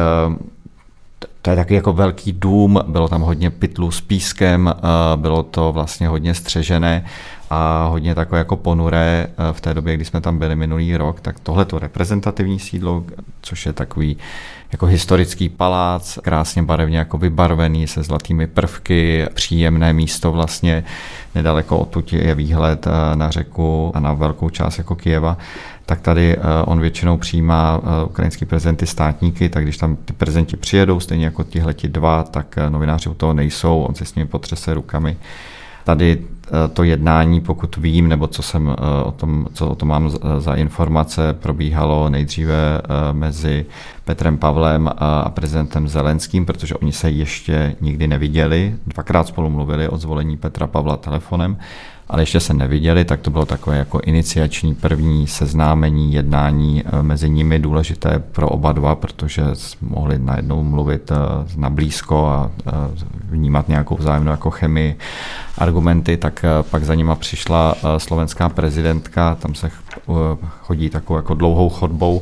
to 1.43 1.49
je 1.49 1.55
taky 1.55 1.73
jako 1.73 1.93
velký 1.93 2.33
dům, 2.33 2.79
bylo 2.87 3.07
tam 3.07 3.21
hodně 3.21 3.49
pytlů 3.49 3.91
s 3.91 4.01
pískem, 4.01 4.73
bylo 5.15 5.43
to 5.43 5.71
vlastně 5.71 6.07
hodně 6.07 6.33
střežené 6.33 7.05
a 7.49 7.87
hodně 7.87 8.15
takové 8.15 8.37
jako 8.37 8.55
ponuré 8.55 9.27
v 9.51 9.61
té 9.61 9.73
době, 9.73 9.95
kdy 9.95 10.05
jsme 10.05 10.21
tam 10.21 10.37
byli 10.37 10.55
minulý 10.55 10.97
rok, 10.97 11.21
tak 11.21 11.39
tohle 11.39 11.65
to 11.65 11.79
reprezentativní 11.79 12.59
sídlo, 12.59 13.03
což 13.41 13.65
je 13.65 13.73
takový 13.73 14.17
jako 14.73 14.85
historický 14.85 15.49
palác, 15.49 16.19
krásně 16.21 16.63
barevně 16.63 16.97
jako 16.97 17.17
vybarvený 17.17 17.87
se 17.87 18.03
zlatými 18.03 18.47
prvky, 18.47 19.25
příjemné 19.33 19.93
místo 19.93 20.31
vlastně, 20.31 20.83
nedaleko 21.35 21.77
odtud 21.77 22.13
je 22.13 22.35
výhled 22.35 22.87
eh, 22.87 23.15
na 23.15 23.31
řeku 23.31 23.91
a 23.95 23.99
na 23.99 24.13
velkou 24.13 24.49
část 24.49 24.77
jako 24.77 24.95
Kijeva 24.95 25.37
tak 25.85 26.01
tady 26.01 26.37
eh, 26.37 26.39
on 26.65 26.79
většinou 26.79 27.17
přijímá 27.17 27.81
eh, 27.83 28.05
ukrajinský 28.05 28.45
prezidenty 28.45 28.87
státníky, 28.87 29.49
tak 29.49 29.63
když 29.63 29.77
tam 29.77 29.95
ty 29.95 30.13
prezidenti 30.13 30.57
přijedou, 30.57 30.99
stejně 30.99 31.25
jako 31.25 31.43
tihleti 31.43 31.87
dva, 31.87 32.23
tak 32.23 32.55
novináři 32.69 33.09
u 33.09 33.13
toho 33.13 33.33
nejsou, 33.33 33.81
on 33.81 33.95
si 33.95 34.05
s 34.05 34.15
nimi 34.15 34.27
potřese 34.27 34.73
rukami. 34.73 35.17
Tady 35.83 36.19
Eh, 36.47 36.67
to 36.67 36.83
jednání, 36.83 37.41
pokud 37.41 37.77
vím, 37.77 38.07
nebo 38.07 38.27
co 38.27 38.41
jsem 38.41 38.69
eh, 38.69 39.03
o 39.03 39.11
tom, 39.11 39.47
co 39.53 39.69
o 39.69 39.75
tom 39.75 39.89
mám 39.89 40.11
za 40.37 40.55
informace, 40.55 41.33
probíhalo 41.33 42.09
nejdříve 42.09 42.81
eh, 42.83 43.13
mezi 43.13 43.65
Petrem 44.05 44.37
Pavlem 44.37 44.89
a 44.97 45.29
prezidentem 45.29 45.87
Zelenským, 45.87 46.45
protože 46.45 46.75
oni 46.75 46.91
se 46.91 47.09
ještě 47.09 47.75
nikdy 47.81 48.07
neviděli. 48.07 48.75
Dvakrát 48.87 49.27
spolu 49.27 49.49
mluvili 49.49 49.87
o 49.89 49.97
zvolení 49.97 50.37
Petra 50.37 50.67
Pavla 50.67 50.97
telefonem 50.97 51.57
ale 52.09 52.21
ještě 52.21 52.39
se 52.39 52.53
neviděli, 52.53 53.05
tak 53.05 53.21
to 53.21 53.31
bylo 53.31 53.45
takové 53.45 53.77
jako 53.77 53.99
iniciační 53.99 54.75
první 54.75 55.27
seznámení, 55.27 56.13
jednání 56.13 56.83
eh, 56.85 57.03
mezi 57.03 57.29
nimi 57.29 57.59
důležité 57.59 58.23
pro 58.31 58.49
oba 58.49 58.71
dva, 58.71 58.95
protože 58.95 59.43
mohli 59.81 60.19
najednou 60.19 60.63
mluvit 60.63 61.11
eh, 61.11 61.15
na 61.57 61.69
blízko 61.69 62.25
a 62.25 62.51
eh, 62.67 62.71
vnímat 63.29 63.67
nějakou 63.69 63.95
vzájemnou 63.95 64.31
jako 64.31 64.49
chemii, 64.49 64.97
argumenty, 65.57 66.17
tak 66.17 66.45
pak 66.71 66.83
za 66.83 66.95
nima 66.95 67.15
přišla 67.15 67.75
slovenská 67.97 68.49
prezidentka, 68.49 69.35
tam 69.35 69.55
se 69.55 69.71
chodí 70.61 70.89
takovou 70.89 71.17
jako 71.17 71.33
dlouhou 71.33 71.69
chodbou, 71.69 72.21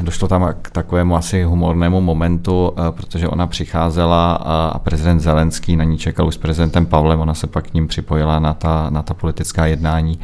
Došlo 0.00 0.28
tam 0.28 0.54
k 0.62 0.70
takovému 0.70 1.16
asi 1.16 1.42
humornému 1.42 2.00
momentu, 2.00 2.72
eh, 2.72 2.92
protože 2.92 3.28
ona 3.28 3.46
přicházela 3.46 4.32
a 4.34 4.78
prezident 4.78 5.20
Zelenský 5.20 5.76
na 5.76 5.84
ní 5.84 5.98
čekal 5.98 6.26
už 6.26 6.34
s 6.34 6.38
prezidentem 6.38 6.86
Pavlem, 6.86 7.20
ona 7.20 7.34
se 7.34 7.46
pak 7.46 7.70
k 7.70 7.74
ním 7.74 7.86
připojila 7.86 8.38
na 8.38 8.54
ta, 8.54 8.90
na 8.90 9.02
ta 9.02 9.14
politická 9.14 9.66
jednání. 9.66 10.18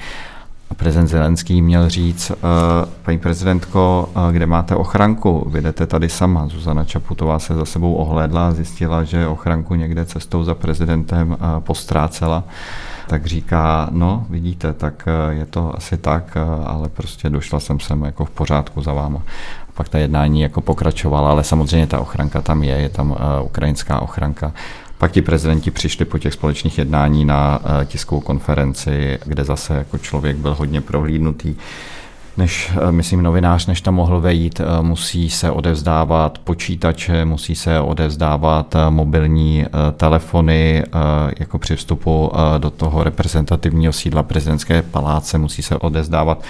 A 0.71 0.75
prezident 0.75 1.07
Zelenský 1.07 1.63
měl 1.63 1.89
říct, 1.89 2.31
eh, 2.31 2.37
paní 3.03 3.19
prezidentko, 3.19 4.09
eh, 4.09 4.33
kde 4.33 4.47
máte 4.47 4.77
ochranku? 4.77 5.47
Vy 5.51 5.61
jdete 5.61 5.87
tady 5.87 6.09
sama. 6.09 6.49
Zuzana 6.49 6.85
Čaputová 6.85 7.39
se 7.39 7.55
za 7.55 7.65
sebou 7.65 7.95
ohlédla 7.95 8.49
a 8.49 8.53
zjistila, 8.53 9.05
že 9.05 9.27
ochranku 9.27 9.75
někde 9.75 10.05
cestou 10.05 10.45
za 10.45 10.55
prezidentem 10.55 11.37
postrácela 11.61 12.45
tak 13.09 13.27
říká, 13.27 13.89
no 13.91 14.27
vidíte, 14.31 14.73
tak 14.73 15.09
je 15.31 15.47
to 15.47 15.77
asi 15.77 15.97
tak, 15.97 16.37
ale 16.67 16.89
prostě 16.89 17.31
došla 17.31 17.61
jsem 17.61 17.81
sem 17.81 18.05
jako 18.05 18.25
v 18.25 18.31
pořádku 18.31 18.83
za 18.83 18.93
váma 18.93 19.23
pak 19.77 19.89
ta 19.89 19.99
jednání 19.99 20.41
jako 20.41 20.61
pokračovala, 20.61 21.31
ale 21.31 21.45
samozřejmě 21.45 21.87
ta 21.87 22.01
ochranka 22.01 22.43
tam 22.43 22.63
je, 22.63 22.75
je 22.75 22.89
tam 22.89 23.11
uh, 23.11 23.17
ukrajinská 23.45 24.01
ochranka. 24.01 24.53
Pak 24.99 25.13
ti 25.13 25.23
prezidenti 25.23 25.71
přišli 25.71 26.05
po 26.05 26.19
těch 26.19 26.33
společných 26.33 26.79
jednání 26.79 27.25
na 27.25 27.59
uh, 27.59 27.85
tiskovou 27.85 28.21
konferenci, 28.21 29.19
kde 29.25 29.45
zase 29.45 29.75
jako 29.75 29.99
člověk 29.99 30.37
byl 30.37 30.55
hodně 30.55 30.81
prohlídnutý 30.81 31.55
než, 32.37 32.73
eh, 32.89 32.93
myslím, 32.93 33.23
novinář, 33.23 33.67
než 33.67 33.81
tam 33.81 33.95
mohl 33.95 34.21
vejít, 34.21 34.61
musí 34.81 35.31
se 35.31 35.51
odevzdávat 35.51 36.39
počítače, 36.39 37.25
musí 37.25 37.55
se 37.55 37.81
odevzdávat 37.81 38.77
mobilní 38.91 39.67
telefony, 39.97 40.85
jako 41.39 41.59
při 41.59 41.77
vstupu 41.77 42.33
do 42.59 42.71
toho 42.71 43.05
reprezentativního 43.05 43.93
sídla 43.93 44.23
prezidentské 44.23 44.83
paláce, 44.83 45.39
musí 45.39 45.63
se 45.63 45.77
odevzdávat 45.77 46.43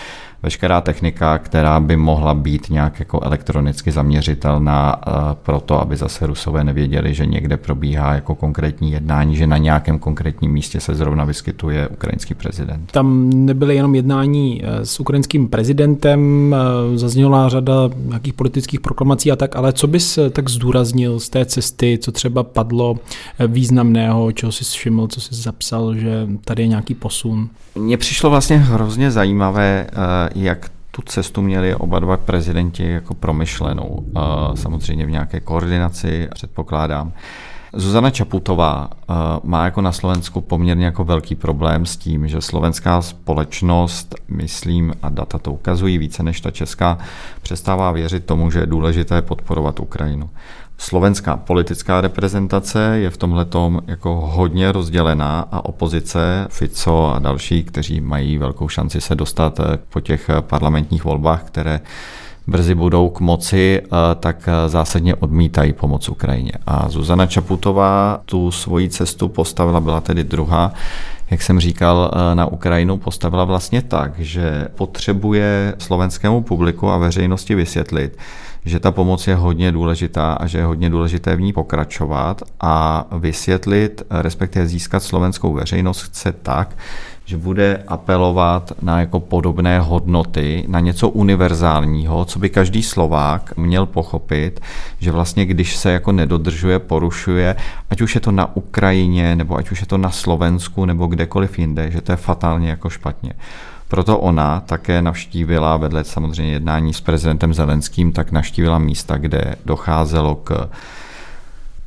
veškerá 0.47 0.81
technika, 0.81 1.39
která 1.39 1.81
by 1.81 1.97
mohla 1.97 2.35
být 2.35 2.71
nějak 2.71 2.99
jako 2.99 3.21
elektronicky 3.23 3.93
zaměřitelná 3.93 4.97
eh, 4.97 5.11
pro 5.43 5.61
to, 5.61 5.81
aby 5.81 5.97
zase 5.97 6.27
Rusové 6.27 6.65
nevěděli, 6.65 7.15
že 7.15 7.27
někde 7.27 7.57
probíhá 7.57 8.15
jako 8.15 8.35
konkrétní 8.35 8.93
jednání, 8.93 9.37
že 9.37 9.47
na 9.47 9.59
nějakém 9.59 9.99
konkrétním 9.99 10.53
místě 10.53 10.81
se 10.81 10.95
zrovna 10.95 11.25
vyskytuje 11.25 11.89
ukrajinský 11.89 12.35
prezident. 12.35 12.93
Tam 12.93 13.31
nebyly 13.31 13.77
jenom 13.77 13.95
jednání 13.95 14.63
eh, 14.65 14.87
s 14.87 15.01
ukrajinským 15.01 15.49
prezidentem, 15.49 16.55
eh, 16.55 16.99
zazněla 16.99 17.49
řada 17.49 17.91
nějakých 18.07 18.33
politických 18.33 18.81
proklamací 18.81 19.33
a 19.33 19.37
tak, 19.37 19.57
ale 19.57 19.73
co 19.73 19.87
bys 19.87 20.19
tak 20.33 20.51
zdůraznil 20.51 21.21
z 21.21 21.29
té 21.29 21.45
cesty, 21.45 21.99
co 22.03 22.13
třeba 22.13 22.43
padlo 22.43 22.97
významného, 23.47 24.33
čeho 24.33 24.53
jsi 24.53 24.65
všiml, 24.65 25.09
co 25.09 25.21
jsi 25.21 25.35
zapsal, 25.35 25.95
že 25.95 26.27
tady 26.45 26.63
je 26.63 26.67
nějaký 26.67 26.95
posun? 26.95 27.49
Mně 27.75 27.97
přišlo 27.97 28.31
vlastně 28.31 28.57
hrozně 28.59 29.11
zajímavé, 29.11 29.87
jak 30.43 30.71
tu 30.91 31.03
cestu 31.03 31.43
měli 31.43 31.75
oba 31.75 31.99
dva 31.99 32.17
prezidenti 32.17 32.91
jako 32.91 33.15
promyšlenou. 33.15 34.05
Samozřejmě 34.55 35.07
v 35.07 35.11
nějaké 35.11 35.41
koordinaci, 35.41 36.29
předpokládám. 36.35 37.13
Zuzana 37.73 38.11
Čaputová 38.11 38.91
má 39.45 39.65
jako 39.65 39.81
na 39.81 39.93
Slovensku 39.93 40.41
poměrně 40.41 40.85
jako 40.85 41.05
velký 41.05 41.35
problém 41.35 41.87
s 41.87 41.97
tím, 41.97 42.29
že 42.29 42.41
slovenská 42.41 43.03
společnost, 43.03 44.15
myslím, 44.29 44.95
a 45.03 45.09
data 45.09 45.39
to 45.39 45.53
ukazují 45.53 45.99
více 45.99 46.23
než 46.23 46.41
ta 46.41 46.51
česká, 46.51 46.99
přestává 47.43 47.93
věřit 47.93 48.25
tomu, 48.25 48.51
že 48.51 48.59
je 48.59 48.67
důležité 48.67 49.23
podporovat 49.23 49.81
Ukrajinu 49.81 50.31
slovenská 50.79 51.37
politická 51.37 52.01
reprezentace 52.01 52.99
je 52.99 53.11
v 53.11 53.17
tomhle 53.17 53.47
jako 53.87 54.15
hodně 54.15 54.73
rozdělená 54.73 55.49
a 55.53 55.65
opozice, 55.65 56.47
Fico 56.51 57.13
a 57.15 57.19
další, 57.19 57.65
kteří 57.65 58.01
mají 58.01 58.39
velkou 58.39 58.69
šanci 58.69 59.01
se 59.01 59.15
dostat 59.15 59.61
eh, 59.61 59.79
po 59.91 60.01
těch 60.01 60.29
eh, 60.29 60.43
parlamentních 60.43 61.05
volbách, 61.05 61.43
které 61.45 61.81
brzy 62.47 62.75
budou 62.75 63.09
k 63.09 63.21
moci, 63.21 63.83
eh, 63.85 63.89
tak 64.21 64.49
zásadně 64.67 65.15
odmítají 65.15 65.73
pomoc 65.73 66.09
Ukrajině. 66.09 66.53
A 66.67 66.89
Zuzana 66.89 67.27
Čaputová 67.27 68.21
tu 68.25 68.51
svoji 68.51 68.89
cestu 68.89 69.29
postavila, 69.29 69.81
byla 69.81 70.01
tedy 70.01 70.25
druhá, 70.25 70.73
jak 71.31 71.43
jsem 71.43 71.61
říkal, 71.61 72.11
na 72.35 72.47
Ukrajinu 72.47 72.97
postavila 72.97 73.45
vlastně 73.45 73.83
tak, 73.83 74.19
že 74.19 74.69
potřebuje 74.75 75.75
slovenskému 75.79 76.43
publiku 76.43 76.91
a 76.91 76.99
veřejnosti 76.99 77.55
vysvětlit, 77.55 78.19
že 78.67 78.81
ta 78.81 78.91
pomoc 78.91 79.27
je 79.27 79.35
hodně 79.35 79.73
důležitá 79.73 80.33
a 80.33 80.47
že 80.47 80.59
je 80.59 80.65
hodně 80.65 80.91
důležité 80.91 81.37
v 81.37 81.41
ní 81.41 81.53
pokračovat 81.53 82.43
a 82.61 83.07
vysvětlit, 83.19 84.03
respektive 84.11 84.67
získat 84.67 85.03
slovenskou 85.03 85.53
veřejnost 85.53 86.03
chce 86.03 86.33
tak, 86.33 86.77
že 87.25 87.37
bude 87.37 87.83
apelovat 87.89 88.73
na 88.83 89.01
jako 89.01 89.21
podobné 89.21 89.81
hodnoty, 89.81 90.65
na 90.69 90.81
něco 90.81 91.09
univerzálního, 91.09 92.25
co 92.25 92.39
by 92.39 92.51
každý 92.51 92.83
Slovák 92.83 93.57
měl 93.57 93.87
pochopit, 93.87 94.61
že 94.99 95.13
vlastně 95.13 95.47
když 95.47 95.77
se 95.77 95.93
jako 95.93 96.13
nedodržuje, 96.13 96.79
porušuje, 96.79 97.57
ať 97.91 98.01
už 98.01 98.15
je 98.15 98.21
to 98.21 98.31
na 98.31 98.57
Ukrajině, 98.57 99.37
nebo 99.37 99.57
ať 99.57 99.71
už 99.71 99.81
je 99.81 99.87
to 99.87 99.99
na 99.99 100.11
Slovensku, 100.11 100.85
nebo 100.85 101.07
kdekoliv 101.07 101.59
jinde, 101.59 101.91
že 101.91 102.01
to 102.01 102.13
je 102.13 102.17
fatálně 102.17 102.71
jako 102.71 102.91
špatně. 102.91 103.33
Proto 103.89 104.19
ona 104.19 104.61
také 104.61 105.03
navštívila, 105.03 105.77
vedle 105.77 106.05
samozřejmě 106.05 106.53
jednání 106.53 106.95
s 106.95 107.01
prezidentem 107.01 107.55
Zelenským, 107.55 108.13
tak 108.13 108.33
navštívila 108.33 108.79
místa, 108.79 109.17
kde 109.17 109.57
docházelo 109.65 110.35
k 110.35 110.69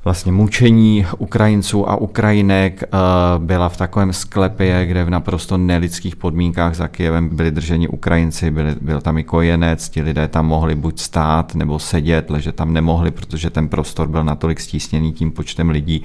vlastně 0.03 0.31
mučení 0.31 1.05
Ukrajinců 1.17 1.89
a 1.89 1.95
Ukrajinek. 1.95 2.83
Eh, 2.83 2.87
byla 3.37 3.69
v 3.69 3.77
takovém 3.77 4.13
sklepě, 4.13 4.85
kde 4.85 5.03
v 5.03 5.09
naprosto 5.09 5.57
nelidských 5.57 6.15
podmínkách 6.15 6.75
za 6.75 6.87
Kijevem 6.87 7.35
byli 7.35 7.51
drženi 7.51 7.87
Ukrajinci, 7.87 8.51
byli, 8.51 8.75
byl 8.81 9.01
tam 9.01 9.17
i 9.17 9.23
kojenec, 9.23 9.89
ti 9.89 10.01
lidé 10.01 10.27
tam 10.27 10.45
mohli 10.45 10.75
buď 10.75 10.99
stát 10.99 11.55
nebo 11.55 11.79
sedět, 11.79 12.29
ležet 12.29 12.55
tam 12.55 12.73
nemohli, 12.73 13.11
protože 13.11 13.49
ten 13.49 13.69
prostor 13.69 14.07
byl 14.07 14.23
natolik 14.23 14.59
stísněný 14.59 15.11
tím 15.11 15.31
počtem 15.31 15.69
lidí, 15.69 16.03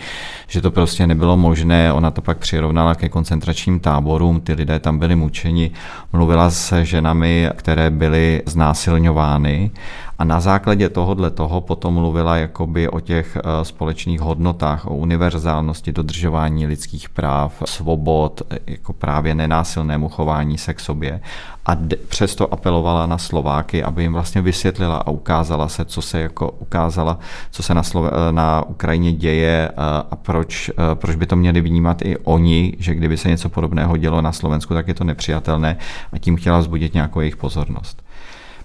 že 0.48 0.60
to 0.60 0.70
prostě 0.70 1.06
nebylo 1.06 1.36
možné. 1.36 1.92
Ona 1.92 2.10
to 2.10 2.22
pak 2.22 2.38
přirovnala 2.38 2.94
ke 2.94 3.08
koncentračním 3.08 3.80
táborům, 3.80 4.40
ty 4.40 4.52
lidé 4.52 4.78
tam 4.78 4.98
byli 4.98 5.16
mučeni, 5.16 5.70
mluvila 6.12 6.50
se 6.50 6.84
ženami, 6.84 7.48
které 7.56 7.90
byly 7.90 8.42
znásilňovány 8.46 9.70
A 10.18 10.24
na 10.24 10.40
základě 10.40 10.88
tohohle 10.88 11.30
toho 11.30 11.60
potom 11.60 11.94
mluvila 11.94 12.36
jakoby 12.36 12.88
o 12.88 13.00
těch 13.00 13.36
společných 13.62 14.20
hodnotách, 14.20 14.86
o 14.86 14.96
univerzálnosti 14.96 15.92
dodržování 15.92 16.66
lidských 16.66 17.08
práv, 17.08 17.62
svobod, 17.64 18.42
jako 18.66 18.92
právě 18.92 19.34
nenásilnému 19.34 20.08
chování 20.08 20.58
se 20.58 20.74
k 20.74 20.80
sobě 20.80 21.20
a 21.66 21.76
přesto 22.08 22.52
apelovala 22.52 23.06
na 23.06 23.18
Slováky, 23.18 23.82
aby 23.82 24.02
jim 24.02 24.12
vlastně 24.12 24.40
vysvětlila 24.40 24.96
a 24.96 25.10
ukázala 25.10 25.68
se, 25.68 25.84
co 25.84 26.02
se 26.02 26.20
jako 26.20 26.50
ukázala, 26.50 27.18
co 27.50 27.62
se 27.62 27.74
na, 27.74 27.82
Slove- 27.82 28.10
na 28.30 28.62
Ukrajině 28.68 29.12
děje 29.12 29.68
a 30.10 30.16
proč, 30.16 30.70
proč 30.94 31.16
by 31.16 31.26
to 31.26 31.36
měli 31.36 31.60
vnímat 31.60 32.02
i 32.02 32.16
oni, 32.16 32.76
že 32.78 32.94
kdyby 32.94 33.16
se 33.16 33.28
něco 33.28 33.48
podobného 33.48 33.96
dělo 33.96 34.22
na 34.22 34.32
Slovensku, 34.32 34.74
tak 34.74 34.88
je 34.88 34.94
to 34.94 35.04
nepřijatelné 35.04 35.76
a 36.12 36.18
tím 36.18 36.36
chtěla 36.36 36.58
vzbudit 36.58 36.94
nějakou 36.94 37.20
jejich 37.20 37.36
pozornost. 37.36 38.03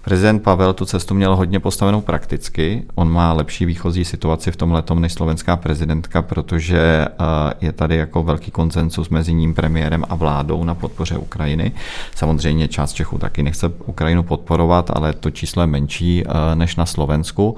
Prezident 0.09 0.43
Pavel 0.43 0.73
tu 0.73 0.85
cestu 0.85 1.13
měl 1.13 1.35
hodně 1.35 1.59
postavenou 1.59 2.01
prakticky. 2.01 2.83
On 2.95 3.11
má 3.11 3.33
lepší 3.33 3.65
výchozí 3.65 4.05
situaci 4.05 4.51
v 4.51 4.55
tom 4.55 4.71
letom 4.71 5.01
než 5.01 5.13
slovenská 5.13 5.55
prezidentka, 5.55 6.21
protože 6.21 6.79
eh, 6.79 7.13
je 7.61 7.71
tady 7.71 7.95
jako 7.95 8.23
velký 8.23 8.51
koncensus 8.51 9.09
mezi 9.09 9.33
ním 9.33 9.53
premiérem 9.53 10.05
a 10.09 10.15
vládou 10.15 10.63
na 10.63 10.75
podpoře 10.75 11.17
Ukrajiny. 11.17 11.71
Samozřejmě 12.15 12.67
část 12.67 12.93
Čechů 12.93 13.17
taky 13.17 13.43
nechce 13.43 13.71
Ukrajinu 13.85 14.23
podporovat, 14.23 14.91
ale 14.93 15.13
to 15.13 15.31
číslo 15.31 15.63
je 15.63 15.67
menší 15.67 16.23
eh, 16.25 16.55
než 16.55 16.75
na 16.75 16.85
Slovensku. 16.85 17.55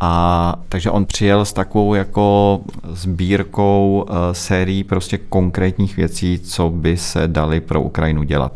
A 0.00 0.54
takže 0.68 0.90
on 0.90 1.06
přijel 1.06 1.44
s 1.44 1.52
takovou 1.52 1.94
jako 1.94 2.60
sbírkou 2.84 4.06
uh, 4.08 4.16
sérií 4.32 4.84
prostě 4.84 5.18
konkrétních 5.18 5.96
věcí, 5.96 6.38
co 6.38 6.70
by 6.70 6.96
se 6.96 7.28
dali 7.28 7.60
pro 7.60 7.82
Ukrajinu 7.82 8.22
dělat. 8.22 8.52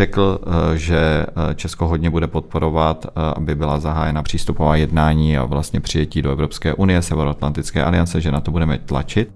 Řekl, 0.00 0.40
eh, 0.42 0.78
že 0.78 0.98
eh, 0.98 1.54
Česko 1.54 1.88
hodně 1.88 2.10
bude 2.10 2.26
podporovat, 2.26 3.06
eh, 3.06 3.10
aby 3.36 3.54
byla 3.54 3.80
zahájena 3.80 4.22
přístupová 4.22 4.76
jednání 4.76 5.38
a 5.38 5.44
vlastně 5.44 5.80
přijetí 5.80 6.22
do 6.22 6.30
Evropské 6.32 6.74
unie, 6.74 7.02
Severoatlantické 7.02 7.84
aliance, 7.84 8.20
že 8.20 8.32
na 8.32 8.40
to 8.40 8.50
budeme 8.50 8.78
tlačit. 8.78 9.28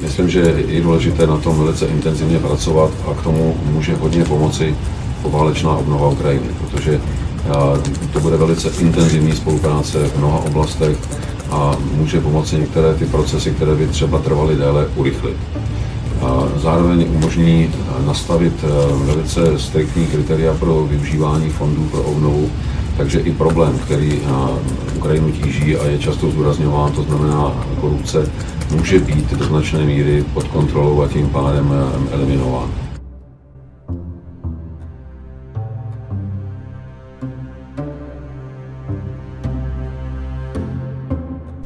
Myslím, 0.00 0.28
že 0.28 0.40
je 0.68 0.80
důležité 0.82 1.26
na 1.26 1.36
tom 1.36 1.58
velice 1.58 1.86
intenzivně 1.86 2.38
pracovat 2.38 2.90
a 3.10 3.14
k 3.14 3.22
tomu 3.22 3.56
může 3.64 3.94
hodně 3.94 4.24
pomoci 4.24 4.76
poválečná 5.22 5.76
obnova 5.76 6.08
Ukrajiny, 6.08 6.48
protože 6.60 7.00
to 8.12 8.20
bude 8.20 8.36
velice 8.36 8.68
intenzivní 8.80 9.32
spolupráce 9.32 10.08
v 10.08 10.18
mnoha 10.18 10.38
oblastech 10.38 10.96
a 11.50 11.76
může 11.94 12.20
pomoci 12.20 12.56
některé 12.56 12.94
ty 12.94 13.06
procesy, 13.06 13.50
které 13.50 13.74
by 13.74 13.86
třeba 13.86 14.18
trvaly 14.18 14.56
déle, 14.56 14.86
urychlit. 14.96 15.36
Zároveň 16.56 17.06
umožní 17.14 17.70
nastavit 18.06 18.64
eh, 18.64 18.68
velice 19.06 19.58
striktní 19.58 20.06
kritéria 20.06 20.54
pro 20.54 20.84
využívání 20.84 21.50
fondů 21.50 21.84
pro 21.84 22.02
obnovu, 22.02 22.50
takže 22.96 23.20
i 23.20 23.32
problém, 23.32 23.78
který 23.78 24.20
na 24.26 24.50
Ukrajinu 24.96 25.30
tíží 25.30 25.76
a 25.76 25.86
je 25.86 25.98
často 25.98 26.30
zdůrazňován, 26.30 26.92
to 26.92 27.02
znamená 27.02 27.64
korupce, 27.80 28.30
může 28.70 28.98
být 28.98 29.32
do 29.32 29.44
značné 29.44 29.84
míry 29.84 30.24
pod 30.34 30.48
kontrolou 30.48 31.02
a 31.02 31.08
tím 31.08 31.28
pádem 31.28 31.72
eh, 31.72 32.14
eliminován. 32.14 32.70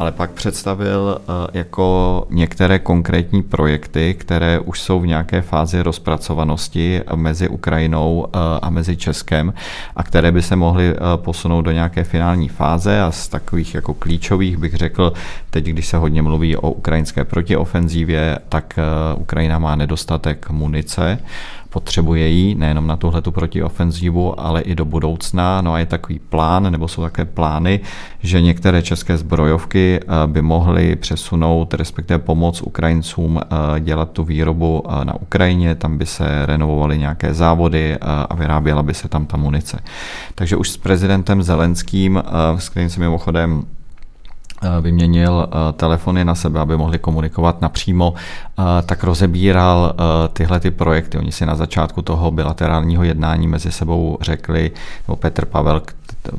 Ale 0.07 0.13
pak 0.13 0.31
představil 0.31 1.19
eh, 1.21 1.59
jako 1.59 2.27
některé 2.31 2.79
konkrétní 2.79 3.43
projekty, 3.43 4.15
které 4.15 4.59
už 4.59 4.81
jsou 4.81 5.01
v 5.01 5.07
nějaké 5.07 5.43
fázi 5.43 5.83
rozpracovanosti 5.83 7.01
mezi 7.15 7.49
Ukrajinou 7.49 8.27
eh, 8.27 8.39
a 8.63 8.71
mezi 8.71 8.97
Českem 8.97 9.55
a 9.97 10.03
které 10.03 10.33
by 10.33 10.43
se 10.43 10.57
mohly 10.57 10.89
eh, 10.89 10.97
posunout 11.17 11.63
do 11.63 11.71
nějaké 11.71 12.05
finální 12.05 12.49
fáze 12.49 13.01
a 13.01 13.11
z 13.11 13.29
takových 13.29 13.75
jako 13.75 13.95
klíčových 13.95 14.57
bych 14.57 14.75
řekl, 14.75 15.13
teď 15.51 15.65
když 15.65 15.87
se 15.87 15.97
hodně 15.97 16.23
mluví 16.23 16.57
o 16.57 16.71
ukrajinské 16.71 17.25
protiofenzívě, 17.25 18.39
tak 18.49 18.79
Ukrajina 19.17 19.59
má 19.59 19.77
nedostatek 19.77 20.51
munice 20.51 21.19
potřebuje 21.77 22.29
jí 22.29 22.55
nejenom 22.55 22.87
na 22.87 22.97
tuhle 22.97 23.23
tu 23.23 23.33
protiofenzívu, 23.33 24.41
ale 24.41 24.61
i 24.61 24.75
do 24.75 24.85
budoucna. 24.85 25.61
No 25.61 25.73
a 25.73 25.79
je 25.79 25.87
takový 25.87 26.19
plán, 26.19 26.73
nebo 26.73 26.89
jsou 26.89 27.03
také 27.03 27.25
plány, 27.25 27.81
že 28.23 28.41
některé 28.41 28.83
české 28.83 29.17
zbrojovky 29.17 30.01
eh, 30.01 30.27
by 30.27 30.43
mohly 30.43 30.97
přesunout, 30.97 31.75
respektive 31.75 32.19
pomoct 32.19 32.63
Ukrajincům 32.63 33.41
eh, 33.41 33.81
dělat 33.81 34.11
tu 34.11 34.25
výrobu 34.25 34.83
eh, 34.89 35.05
na 35.05 35.15
Ukrajině, 35.15 35.75
tam 35.75 35.99
by 35.99 36.07
se 36.07 36.47
renovovaly 36.47 36.99
nějaké 36.99 37.35
závody 37.35 37.97
a 38.01 38.35
vyráběla 38.35 38.83
by 38.83 38.95
se 38.95 39.09
tam 39.09 39.27
ta 39.27 39.37
munice. 39.37 39.79
Takže 40.35 40.57
už 40.57 40.71
s 40.71 40.77
prezidentem 40.77 41.43
Zelenským, 41.43 42.23
s 42.57 42.69
kterým 42.69 42.91
se 42.91 43.01
mimochodem 43.01 43.65
vyměnil 44.81 45.49
eh, 45.49 45.73
telefony 45.73 46.25
na 46.25 46.35
sebe, 46.35 46.61
aby 46.61 46.77
mohli 46.77 46.99
komunikovat 46.99 47.61
napřímo, 47.61 48.15
eh, 48.15 48.63
tak 48.83 49.05
rozebíral 49.05 49.95
tyhle 50.33 50.61
ty 50.61 50.71
projekty. 50.71 51.19
Oni 51.19 51.33
si 51.33 51.47
na 51.47 51.55
začátku 51.55 52.03
toho 52.03 52.31
bilaterálního 52.31 53.05
jednání 53.05 53.49
mezi 53.49 53.73
sebou 53.73 54.19
řekli, 54.21 54.71
nebo 55.09 55.17
Petr 55.17 55.45
Pavel 55.45 55.83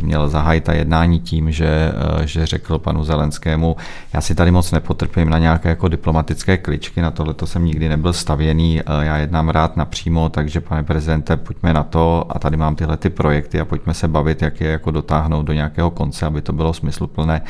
měl 0.01 0.29
zahájit 0.29 0.63
ta 0.63 0.73
jednání 0.73 1.19
tím, 1.19 1.51
že, 1.51 1.91
že 2.25 2.45
řekl 2.45 2.77
panu 2.77 3.03
Zelenskému, 3.03 3.75
já 4.13 4.21
si 4.21 4.35
tady 4.35 4.51
moc 4.51 4.71
nepotrpím 4.71 5.29
na 5.29 5.37
nějaké 5.37 5.69
jako 5.69 5.87
diplomatické 5.87 6.57
kličky, 6.57 7.01
na 7.01 7.11
tohle 7.11 7.33
to 7.33 7.47
jsem 7.47 7.65
nikdy 7.65 7.89
nebyl 7.89 8.13
stavěný, 8.13 8.81
já 9.01 9.17
jednám 9.17 9.49
rád 9.49 9.77
napřímo, 9.77 10.29
takže 10.29 10.61
pane 10.61 10.83
prezidente, 10.83 11.37
pojďme 11.37 11.73
na 11.73 11.83
to 11.83 12.25
a 12.29 12.39
tady 12.39 12.57
mám 12.57 12.75
tyhle 12.75 12.97
ty 12.97 13.09
projekty 13.09 13.59
a 13.59 13.65
pojďme 13.65 13.93
se 13.93 14.07
bavit, 14.07 14.41
jak 14.41 14.61
je 14.61 14.67
jako 14.69 14.91
dotáhnout 14.91 15.43
do 15.43 15.53
nějakého 15.53 15.91
konce, 15.91 16.25
aby 16.25 16.41
to 16.41 16.53
bylo 16.53 16.73
smysluplné 16.73 17.41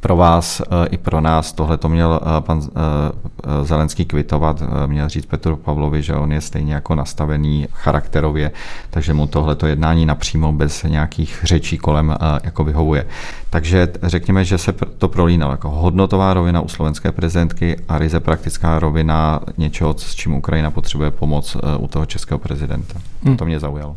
pro 0.00 0.16
vás 0.16 0.60
eh, 0.60 0.86
i 0.90 0.96
pro 0.96 1.20
nás. 1.20 1.52
Tohle 1.52 1.76
to 1.76 1.88
měl 1.88 2.20
eh, 2.22 2.40
pan 2.40 2.62
eh, 2.62 3.64
Zelenský 3.64 4.04
kvitovat, 4.04 4.62
měl 4.86 5.08
říct 5.08 5.26
Petru 5.26 5.56
Pavlovi, 5.56 6.02
že 6.02 6.14
on 6.14 6.32
je 6.32 6.40
stejně 6.40 6.74
jako 6.74 6.94
nastavený 6.94 7.68
charakterově, 7.72 8.50
takže 8.90 9.14
mu 9.14 9.26
tohleto 9.26 9.66
jednání 9.66 10.06
napřímo 10.06 10.52
bez 10.52 10.82
nějakých 10.82 11.40
řečí 11.42 11.78
kolem 11.78 12.16
jako 12.44 12.64
vyhovuje. 12.64 13.06
Takže 13.50 13.88
řekněme, 14.02 14.44
že 14.44 14.58
se 14.58 14.72
to 14.98 15.08
prolínalo 15.08 15.52
jako 15.52 15.70
hodnotová 15.70 16.34
rovina 16.34 16.60
u 16.60 16.68
slovenské 16.68 17.12
prezidentky 17.12 17.76
a 17.88 17.98
ryze 17.98 18.20
praktická 18.20 18.78
rovina 18.78 19.40
něčeho, 19.56 19.94
s 19.98 20.14
čím 20.14 20.34
Ukrajina 20.34 20.70
potřebuje 20.70 21.10
pomoc 21.10 21.56
u 21.78 21.88
toho 21.88 22.06
českého 22.06 22.38
prezidenta. 22.38 22.94
Hmm. 23.22 23.36
To 23.36 23.44
mě 23.44 23.60
zaujalo. 23.60 23.96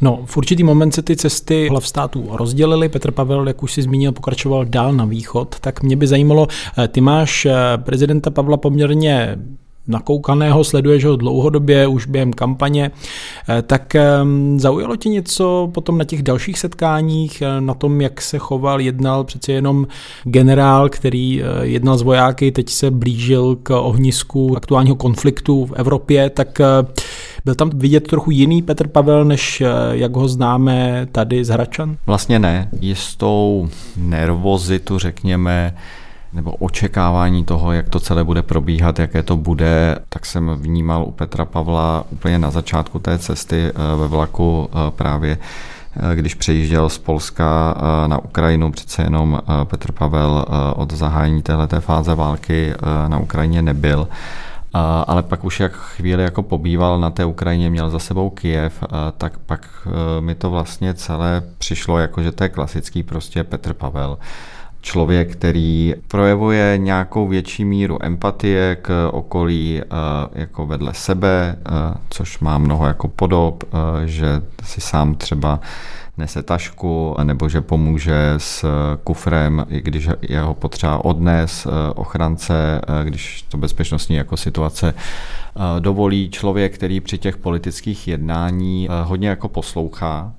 No, 0.00 0.22
v 0.26 0.36
určitý 0.36 0.62
moment 0.62 0.92
se 0.94 1.02
ty 1.02 1.16
cesty 1.16 1.68
hlav 1.68 1.86
států 1.86 2.28
rozdělily. 2.30 2.88
Petr 2.88 3.10
Pavel, 3.10 3.48
jak 3.48 3.62
už 3.62 3.72
si 3.72 3.82
zmínil, 3.82 4.12
pokračoval 4.12 4.64
dál 4.64 4.92
na 4.92 5.04
východ. 5.04 5.60
Tak 5.60 5.82
mě 5.82 5.96
by 5.96 6.06
zajímalo, 6.06 6.46
eh, 6.78 6.88
ty 6.88 7.00
máš 7.00 7.46
eh, 7.46 7.54
prezidenta 7.76 8.30
Pavla 8.30 8.56
poměrně 8.56 9.38
nakoukaného, 9.90 10.64
sleduješ 10.64 11.04
ho 11.04 11.16
dlouhodobě, 11.16 11.86
už 11.86 12.06
během 12.06 12.32
kampaně, 12.32 12.90
eh, 13.48 13.62
tak 13.62 13.94
ehm, 13.94 14.60
zaujalo 14.60 14.96
tě 14.96 15.08
něco 15.08 15.70
potom 15.74 15.98
na 15.98 16.04
těch 16.04 16.22
dalších 16.22 16.58
setkáních, 16.58 17.42
na 17.60 17.74
tom, 17.74 18.00
jak 18.00 18.20
se 18.20 18.38
choval, 18.38 18.80
jednal 18.80 19.24
přece 19.24 19.52
jenom 19.52 19.86
generál, 20.24 20.88
který 20.88 21.42
jednal 21.62 21.98
s 21.98 22.02
vojáky, 22.02 22.52
teď 22.52 22.68
se 22.70 22.90
blížil 22.90 23.56
k 23.62 23.70
ohnisku 23.80 24.56
aktuálního 24.56 24.96
konfliktu 24.96 25.66
v 25.66 25.72
Evropě, 25.72 26.30
tak 26.30 26.60
byl 27.44 27.54
tam 27.54 27.70
vidět 27.74 28.08
trochu 28.08 28.30
jiný 28.30 28.62
Petr 28.62 28.88
Pavel, 28.88 29.24
než 29.24 29.60
eh, 29.60 29.66
jak 29.92 30.16
ho 30.16 30.28
známe 30.28 31.06
tady 31.12 31.44
z 31.44 31.48
Hračan? 31.48 31.96
Vlastně 32.06 32.38
ne. 32.38 32.68
Jistou 32.80 33.68
nervozitu, 33.96 34.98
řekněme, 34.98 35.74
nebo 36.32 36.52
očekávání 36.52 37.44
toho, 37.44 37.72
jak 37.72 37.88
to 37.88 38.00
celé 38.00 38.24
bude 38.24 38.42
probíhat, 38.42 38.98
jaké 38.98 39.22
to 39.22 39.36
bude, 39.36 39.98
tak 40.08 40.26
jsem 40.26 40.50
vnímal 40.50 41.04
u 41.04 41.10
Petra 41.10 41.44
Pavla 41.44 42.04
úplně 42.10 42.38
na 42.38 42.50
začátku 42.50 42.98
té 42.98 43.18
cesty 43.18 43.66
eh, 43.66 43.72
ve 43.96 44.08
vlaku 44.08 44.70
eh, 44.72 44.90
právě 44.90 45.38
když 46.14 46.34
přejížděl 46.34 46.88
z 46.88 46.98
Polska 46.98 47.74
na 48.06 48.18
Ukrajinu, 48.18 48.72
přece 48.72 49.02
jenom 49.02 49.42
Petr 49.64 49.92
Pavel 49.92 50.44
od 50.76 50.92
zahájení 50.92 51.42
téhleté 51.42 51.80
fáze 51.80 52.14
války 52.14 52.74
na 53.08 53.18
Ukrajině 53.18 53.62
nebyl. 53.62 54.08
Ale 55.06 55.22
pak 55.22 55.44
už 55.44 55.60
jak 55.60 55.72
chvíli 55.72 56.22
jako 56.22 56.42
pobýval 56.42 57.00
na 57.00 57.10
té 57.10 57.24
Ukrajině, 57.24 57.70
měl 57.70 57.90
za 57.90 57.98
sebou 57.98 58.30
Kijev, 58.30 58.84
tak 59.18 59.38
pak 59.38 59.68
mi 60.20 60.34
to 60.34 60.50
vlastně 60.50 60.94
celé 60.94 61.42
přišlo 61.58 61.98
jako, 61.98 62.22
že 62.22 62.32
to 62.32 62.44
je 62.44 62.48
klasický 62.48 63.02
prostě 63.02 63.44
Petr 63.44 63.72
Pavel 63.72 64.18
člověk, 64.80 65.32
který 65.32 65.94
projevuje 66.08 66.78
nějakou 66.78 67.28
větší 67.28 67.64
míru 67.64 67.98
empatie 68.04 68.76
k 68.82 69.08
okolí 69.12 69.80
e, 69.80 69.84
jako 70.32 70.66
vedle 70.66 70.94
sebe, 70.94 71.56
e, 71.58 71.72
což 72.10 72.38
má 72.38 72.58
mnoho 72.58 72.86
jako 72.86 73.08
podob, 73.08 73.64
že 74.04 74.42
si 74.62 74.80
sám 74.80 75.14
třeba 75.14 75.60
nese 76.20 76.42
tašku, 76.42 77.16
nebo 77.22 77.48
že 77.48 77.60
pomůže 77.60 78.34
s 78.36 78.64
kufrem, 79.04 79.66
i 79.68 79.80
když 79.80 80.08
je 80.22 80.40
ho 80.40 80.54
potřeba 80.54 81.04
odnes 81.04 81.66
eh, 81.66 81.70
ochrance, 81.94 82.80
eh, 82.80 83.04
když 83.04 83.42
to 83.42 83.58
bezpečnostní 83.58 84.16
jako 84.16 84.36
situace 84.36 84.94
eh, 84.94 85.80
dovolí 85.80 86.30
člověk, 86.30 86.74
který 86.74 87.00
při 87.00 87.18
těch 87.18 87.36
politických 87.36 88.08
jednání 88.08 88.88
hodně 89.04 89.28
jako 89.28 89.48
poslouchá, 89.48 90.32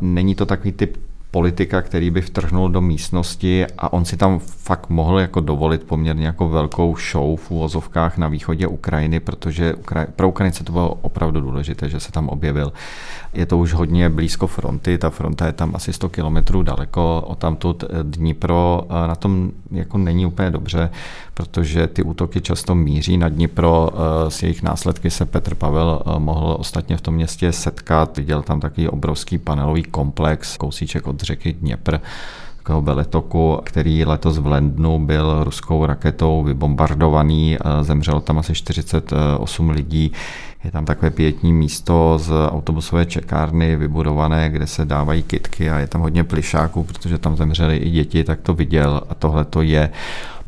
není 0.00 0.34
to 0.34 0.46
takový 0.46 0.72
typ 0.72 0.96
politika, 1.36 1.82
který 1.82 2.10
by 2.10 2.20
vtrhnul 2.20 2.68
do 2.68 2.80
místnosti 2.80 3.66
a 3.78 3.92
on 3.92 4.04
si 4.04 4.16
tam 4.16 4.38
fakt 4.38 4.88
mohl 4.88 5.20
jako 5.20 5.40
dovolit 5.40 5.84
poměrně 5.84 6.26
jako 6.26 6.48
velkou 6.48 6.96
show 6.96 7.40
v 7.40 7.50
úvozovkách 7.50 8.18
na 8.18 8.28
východě 8.28 8.66
Ukrajiny, 8.66 9.20
protože 9.20 9.74
pro 10.16 10.28
Ukrajince 10.28 10.64
to 10.64 10.72
bylo 10.72 10.94
opravdu 11.02 11.40
důležité, 11.40 11.88
že 11.88 12.00
se 12.00 12.12
tam 12.12 12.28
objevil. 12.28 12.72
Je 13.36 13.46
to 13.46 13.58
už 13.58 13.74
hodně 13.74 14.10
blízko 14.10 14.46
fronty, 14.46 14.98
ta 14.98 15.10
fronta 15.10 15.46
je 15.46 15.52
tam 15.52 15.76
asi 15.76 15.92
100 15.92 16.08
kilometrů 16.08 16.62
daleko, 16.62 17.24
o 17.26 17.34
tamtud 17.34 17.84
Dnipro 18.02 18.82
na 19.06 19.14
tom 19.14 19.50
jako 19.70 19.98
není 19.98 20.26
úplně 20.26 20.50
dobře, 20.50 20.90
protože 21.34 21.86
ty 21.86 22.02
útoky 22.02 22.40
často 22.40 22.74
míří 22.74 23.16
na 23.16 23.28
Dnipro, 23.28 23.90
s 24.28 24.42
jejich 24.42 24.62
následky 24.62 25.10
se 25.10 25.24
Petr 25.24 25.54
Pavel 25.54 26.02
mohl 26.18 26.56
ostatně 26.58 26.96
v 26.96 27.00
tom 27.00 27.14
městě 27.14 27.52
setkat, 27.52 28.16
viděl 28.16 28.42
tam 28.42 28.60
takový 28.60 28.88
obrovský 28.88 29.38
panelový 29.38 29.82
komplex, 29.82 30.56
kousíček 30.56 31.06
od 31.06 31.20
řeky 31.20 31.52
Dněpr, 31.52 31.98
veletoku, 32.80 33.60
který 33.64 34.04
letos 34.04 34.38
v 34.38 34.46
Lendnu 34.46 35.06
byl 35.06 35.44
ruskou 35.44 35.86
raketou 35.86 36.42
vybombardovaný, 36.42 37.58
zemřelo 37.82 38.20
tam 38.20 38.38
asi 38.38 38.54
48 38.54 39.70
lidí. 39.70 40.12
Je 40.66 40.72
tam 40.72 40.84
takové 40.84 41.10
pětní 41.10 41.52
místo 41.52 42.18
z 42.18 42.32
autobusové 42.50 43.06
čekárny 43.06 43.76
vybudované, 43.76 44.50
kde 44.50 44.66
se 44.66 44.84
dávají 44.84 45.22
kitky 45.22 45.70
a 45.70 45.78
je 45.78 45.86
tam 45.86 46.00
hodně 46.00 46.24
plišáků, 46.24 46.84
protože 46.84 47.18
tam 47.18 47.36
zemřeli 47.36 47.76
i 47.76 47.90
děti, 47.90 48.24
tak 48.24 48.40
to 48.40 48.54
viděl 48.54 49.00
a 49.08 49.14
tohle 49.14 49.44
to 49.44 49.62
je 49.62 49.90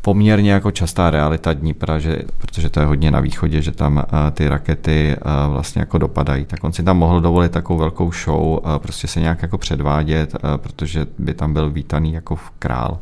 poměrně 0.01 0.51
jako 0.51 0.71
častá 0.71 1.09
realita 1.09 1.53
Dnipra, 1.53 1.99
že, 1.99 2.21
protože 2.37 2.69
to 2.69 2.79
je 2.79 2.85
hodně 2.85 3.11
na 3.11 3.19
východě, 3.19 3.61
že 3.61 3.71
tam 3.71 3.97
uh, 3.97 4.03
ty 4.31 4.47
rakety 4.47 5.15
uh, 5.25 5.53
vlastně 5.53 5.79
jako 5.79 5.97
dopadají. 5.97 6.45
Tak 6.45 6.63
on 6.63 6.73
si 6.73 6.83
tam 6.83 6.97
mohl 6.97 7.21
dovolit 7.21 7.51
takovou 7.51 7.79
velkou 7.79 8.11
show, 8.11 8.59
prostě 8.77 9.07
se 9.07 9.19
nějak 9.19 9.41
jako 9.41 9.57
předvádět, 9.57 10.35
uh, 10.35 10.57
protože 10.57 11.05
by 11.19 11.33
tam 11.33 11.53
byl 11.53 11.69
vítaný 11.69 12.13
jako 12.13 12.39
král 12.59 12.97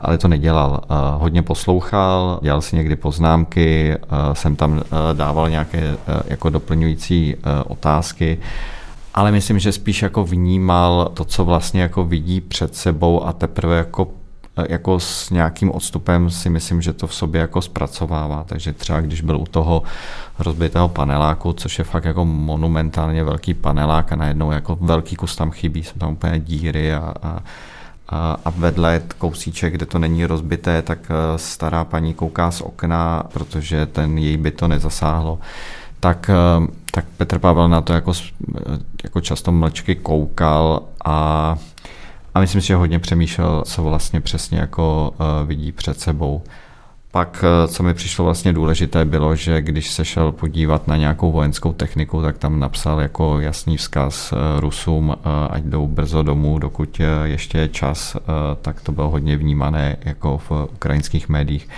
ale 0.00 0.18
to 0.18 0.28
nedělal. 0.28 0.70
Uh, 0.90 0.96
hodně 1.22 1.42
poslouchal, 1.42 2.40
dělal 2.42 2.60
si 2.60 2.76
někdy 2.76 2.96
poznámky, 2.96 3.96
uh, 3.96 4.34
jsem 4.34 4.56
tam 4.56 4.72
uh, 4.72 4.82
dával 5.12 5.50
nějaké 5.50 5.96
jako 6.26 6.50
doplňující 6.50 7.36
otázky, 7.66 8.38
ale 9.14 9.32
myslím, 9.32 9.58
že 9.58 9.72
spíš 9.72 10.02
jako 10.02 10.24
vnímal 10.24 11.10
to, 11.14 11.24
co 11.24 11.44
vlastně 11.44 11.82
jako 11.82 12.04
vidí 12.04 12.40
před 12.40 12.74
sebou 12.74 13.26
a 13.26 13.32
teprve 13.32 13.76
jako 13.76 14.08
jako 14.68 15.00
s 15.00 15.30
nějakým 15.30 15.70
odstupem 15.70 16.30
si 16.30 16.50
myslím, 16.50 16.82
že 16.82 16.92
to 16.92 17.06
v 17.06 17.14
sobě 17.14 17.40
jako 17.40 17.62
zpracovává. 17.62 18.44
Takže 18.44 18.72
třeba 18.72 19.00
když 19.00 19.20
byl 19.20 19.36
u 19.36 19.46
toho 19.46 19.82
rozbitého 20.38 20.88
paneláku, 20.88 21.52
což 21.52 21.78
je 21.78 21.84
fakt 21.84 22.04
jako 22.04 22.24
monumentálně 22.24 23.24
velký 23.24 23.54
panelák 23.54 24.12
a 24.12 24.16
najednou 24.16 24.50
jako 24.50 24.78
velký 24.80 25.16
kus 25.16 25.36
tam 25.36 25.50
chybí, 25.50 25.82
jsou 25.82 25.98
tam 25.98 26.12
úplně 26.12 26.40
díry 26.40 26.94
a, 26.94 27.14
a 27.22 27.38
a 28.44 28.50
vedle 28.50 29.02
kousíček, 29.18 29.72
kde 29.72 29.86
to 29.86 29.98
není 29.98 30.26
rozbité, 30.26 30.82
tak 30.82 30.98
eh, 31.10 31.38
stará 31.38 31.84
paní 31.84 32.14
kouká 32.14 32.50
z 32.50 32.60
okna, 32.60 33.22
protože 33.32 33.86
ten 33.86 34.18
její 34.18 34.36
by 34.36 34.50
to 34.50 34.68
nezasáhlo. 34.68 35.38
Tak, 36.00 36.30
eh, 36.30 36.66
tak 36.90 37.04
Petr 37.16 37.38
Pavel 37.38 37.68
na 37.68 37.80
to 37.80 37.92
jako, 37.92 38.12
eh, 38.56 38.78
jako 39.04 39.20
často 39.20 39.52
mlčky 39.52 39.94
koukal 39.94 40.82
a 41.04 41.58
a 42.34 42.40
myslím 42.40 42.60
si, 42.60 42.66
že 42.66 42.76
hodně 42.76 42.98
přemýšlel, 42.98 43.62
co 43.66 43.82
vlastně 43.82 44.20
přesně 44.20 44.58
jako 44.58 45.14
vidí 45.44 45.72
před 45.72 46.00
sebou. 46.00 46.42
Pak, 47.10 47.44
uh, 47.64 47.70
co 47.72 47.82
mi 47.82 47.94
přišlo 47.94 48.24
vlastně 48.24 48.52
důležité, 48.52 49.04
bylo, 49.04 49.34
že 49.36 49.62
když 49.62 49.90
se 49.90 50.04
šel 50.04 50.32
podívat 50.32 50.88
na 50.88 50.96
nějakou 50.96 51.32
vojenskou 51.32 51.72
techniku, 51.72 52.22
tak 52.22 52.38
tam 52.38 52.60
napsal 52.60 53.00
jako 53.00 53.40
jasný 53.40 53.76
vzkaz 53.76 54.32
uh, 54.32 54.60
Rusům, 54.60 55.16
ať 55.50 55.62
jdou 55.62 55.86
brzo 55.86 56.22
domů, 56.22 56.58
dokud 56.58 57.00
ještě 57.24 57.58
je 57.58 57.68
čas, 57.68 58.16
tak 58.62 58.80
to 58.80 58.92
bylo 58.92 59.10
hodně 59.10 59.36
vnímané 59.36 59.96
jako 60.04 60.38
v 60.38 60.50
ukrajinských 60.72 61.28
médiích. 61.28 61.68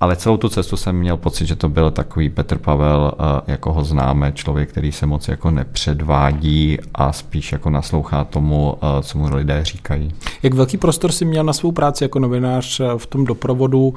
Ale 0.00 0.16
celou 0.16 0.36
tu 0.36 0.48
cestu 0.48 0.76
jsem 0.76 0.96
měl 0.96 1.16
pocit, 1.16 1.46
že 1.46 1.56
to 1.56 1.68
byl 1.68 1.90
takový 1.90 2.30
Petr 2.30 2.58
Pavel, 2.58 3.12
eh, 3.18 3.52
jako 3.52 3.72
ho 3.72 3.84
známe, 3.84 4.32
člověk, 4.32 4.68
který 4.68 4.92
se 4.92 5.06
moc 5.06 5.28
jako 5.28 5.50
nepředvádí 5.50 6.78
a 6.94 7.12
spíš 7.12 7.52
jako 7.52 7.70
naslouchá 7.70 8.24
tomu, 8.24 8.74
eh, 8.82 9.02
co 9.02 9.18
mu 9.18 9.36
lidé 9.36 9.60
říkají. 9.64 10.12
Jak 10.42 10.54
velký 10.54 10.76
prostor 10.76 11.12
si 11.12 11.24
měl 11.24 11.44
na 11.44 11.52
svou 11.52 11.72
práci 11.72 12.04
jako 12.04 12.18
novinář 12.18 12.80
eh, 12.80 12.84
v 12.96 13.06
tom 13.06 13.24
doprovodu? 13.24 13.94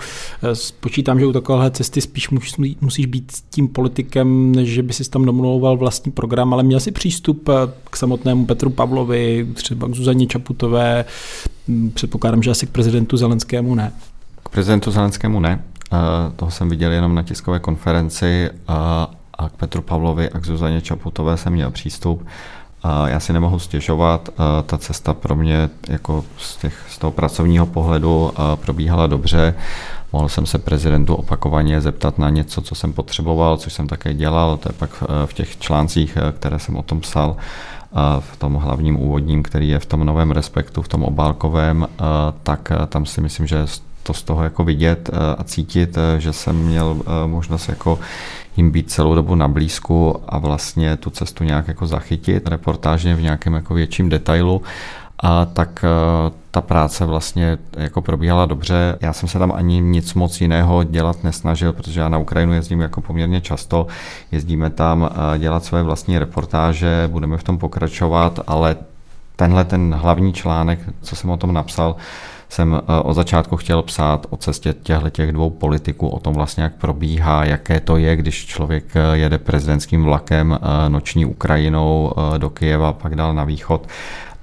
Počítám, 0.79 1.19
že 1.19 1.25
u 1.25 1.33
takovéhle 1.33 1.71
cesty 1.71 2.01
spíš 2.01 2.29
musíš 2.81 3.05
být 3.05 3.31
s 3.31 3.41
tím 3.41 3.67
politikem, 3.67 4.51
než 4.51 4.69
že 4.69 4.83
by 4.83 4.93
si 4.93 5.09
tam 5.09 5.25
domlouval 5.25 5.77
vlastní 5.77 6.11
program, 6.11 6.53
ale 6.53 6.63
měl 6.63 6.79
si 6.79 6.91
přístup 6.91 7.49
k 7.89 7.97
samotnému 7.97 8.45
Petru 8.45 8.69
Pavlovi, 8.69 9.47
třeba 9.53 9.87
k 9.87 9.93
Zuzaně 9.93 10.27
Čaputové, 10.27 11.05
hm, 11.67 11.91
předpokládám, 11.93 12.43
že 12.43 12.51
asi 12.51 12.67
k 12.67 12.69
prezidentu 12.69 13.17
Zelenskému 13.17 13.75
ne. 13.75 13.91
K 14.43 14.49
prezidentu 14.49 14.91
Zelenskému 14.91 15.39
ne. 15.39 15.63
Toho 16.35 16.51
jsem 16.51 16.69
viděl 16.69 16.91
jenom 16.91 17.15
na 17.15 17.23
tiskové 17.23 17.59
konferenci 17.59 18.49
a 19.37 19.49
k 19.49 19.51
Petru 19.51 19.81
Pavlovi 19.81 20.29
a 20.29 20.39
k 20.39 20.45
Zuzaně 20.45 20.81
Čaputové 20.81 21.37
jsem 21.37 21.53
měl 21.53 21.71
přístup. 21.71 22.25
Já 23.05 23.19
si 23.19 23.33
nemohu 23.33 23.59
stěžovat, 23.59 24.29
ta 24.65 24.77
cesta 24.77 25.13
pro 25.13 25.35
mě 25.35 25.69
jako 25.89 26.25
z, 26.37 26.57
těch, 26.57 26.85
z 26.89 26.97
toho 26.97 27.11
pracovního 27.11 27.65
pohledu 27.65 28.31
probíhala 28.55 29.07
dobře. 29.07 29.55
Mohl 30.13 30.29
jsem 30.29 30.45
se 30.45 30.57
prezidentu 30.57 31.15
opakovaně 31.15 31.81
zeptat 31.81 32.19
na 32.19 32.29
něco, 32.29 32.61
co 32.61 32.75
jsem 32.75 32.93
potřeboval, 32.93 33.57
což 33.57 33.73
jsem 33.73 33.87
také 33.87 34.13
dělal, 34.13 34.57
to 34.57 34.69
je 34.69 34.73
pak 34.73 35.03
v 35.25 35.33
těch 35.33 35.57
článcích, 35.57 36.17
které 36.31 36.59
jsem 36.59 36.75
o 36.75 36.83
tom 36.83 37.01
psal, 37.01 37.35
v 38.19 38.37
tom 38.37 38.53
hlavním 38.53 38.99
úvodním, 38.99 39.43
který 39.43 39.69
je 39.69 39.79
v 39.79 39.85
tom 39.85 40.05
novém 40.05 40.31
respektu, 40.31 40.81
v 40.81 40.87
tom 40.87 41.03
obálkovém, 41.03 41.87
tak 42.43 42.71
tam 42.87 43.05
si 43.05 43.21
myslím, 43.21 43.47
že 43.47 43.65
to 44.07 44.13
z 44.13 44.23
toho 44.23 44.43
jako 44.43 44.63
vidět 44.63 45.09
eh, 45.13 45.35
a 45.37 45.43
cítit, 45.43 45.97
eh, 45.97 46.19
že 46.19 46.33
jsem 46.33 46.55
měl 46.55 46.97
eh, 46.99 47.27
možnost 47.27 47.69
jako 47.69 47.99
jim 48.57 48.71
být 48.71 48.91
celou 48.91 49.15
dobu 49.15 49.35
na 49.35 49.47
blízku 49.47 50.15
a 50.27 50.37
vlastně 50.37 50.97
tu 50.97 51.09
cestu 51.09 51.43
nějak 51.43 51.67
jako 51.67 51.87
zachytit 51.87 52.47
reportážně 52.47 53.15
v 53.15 53.21
nějakém 53.21 53.53
jako 53.53 53.73
větším 53.73 54.09
detailu 54.09 54.61
a 55.19 55.45
tak 55.45 55.85
ta 56.51 56.61
práce 56.61 57.05
vlastně 57.05 57.57
jako 57.77 58.01
probíhala 58.01 58.45
dobře. 58.45 58.97
Já 59.01 59.13
jsem 59.13 59.29
se 59.29 59.39
tam 59.39 59.51
ani 59.51 59.81
nic 59.81 60.13
moc 60.13 60.41
jiného 60.41 60.83
dělat 60.83 61.23
nesnažil, 61.23 61.73
protože 61.73 61.99
já 61.99 62.09
na 62.09 62.17
Ukrajinu 62.17 62.53
jezdím 62.53 62.81
jako 62.81 63.01
poměrně 63.01 63.41
často. 63.41 63.87
Jezdíme 64.31 64.69
tam 64.69 65.09
dělat 65.37 65.63
své 65.63 65.83
vlastní 65.83 66.19
reportáže, 66.19 67.09
budeme 67.11 67.37
v 67.37 67.43
tom 67.43 67.57
pokračovat, 67.57 68.39
ale 68.47 68.75
tenhle 69.35 69.65
ten 69.65 69.93
hlavní 69.93 70.33
článek, 70.33 70.79
co 71.01 71.15
jsem 71.15 71.29
o 71.29 71.37
tom 71.37 71.53
napsal, 71.53 71.95
jsem 72.49 72.81
eh, 72.81 73.01
od 73.01 73.13
začátku 73.13 73.57
chtěl 73.57 73.81
psát 73.81 74.27
o 74.29 74.37
cestě 74.37 74.73
těchto 74.73 75.09
těch 75.09 75.31
dvou 75.31 75.49
politiků, 75.49 76.07
o 76.07 76.19
tom 76.19 76.33
vlastně, 76.33 76.63
jak 76.63 76.75
probíhá, 76.75 77.45
jaké 77.45 77.79
to 77.79 77.97
je, 77.97 78.15
když 78.15 78.45
člověk 78.45 78.85
eh, 78.95 79.17
jede 79.17 79.37
prezidentským 79.37 80.03
vlakem 80.03 80.59
eh, 80.61 80.89
noční 80.89 81.25
Ukrajinou 81.25 82.13
do 82.37 82.49
Kyjeva, 82.49 82.93
pak 82.93 83.15
dál 83.15 83.33
na 83.33 83.43
východ 83.43 83.87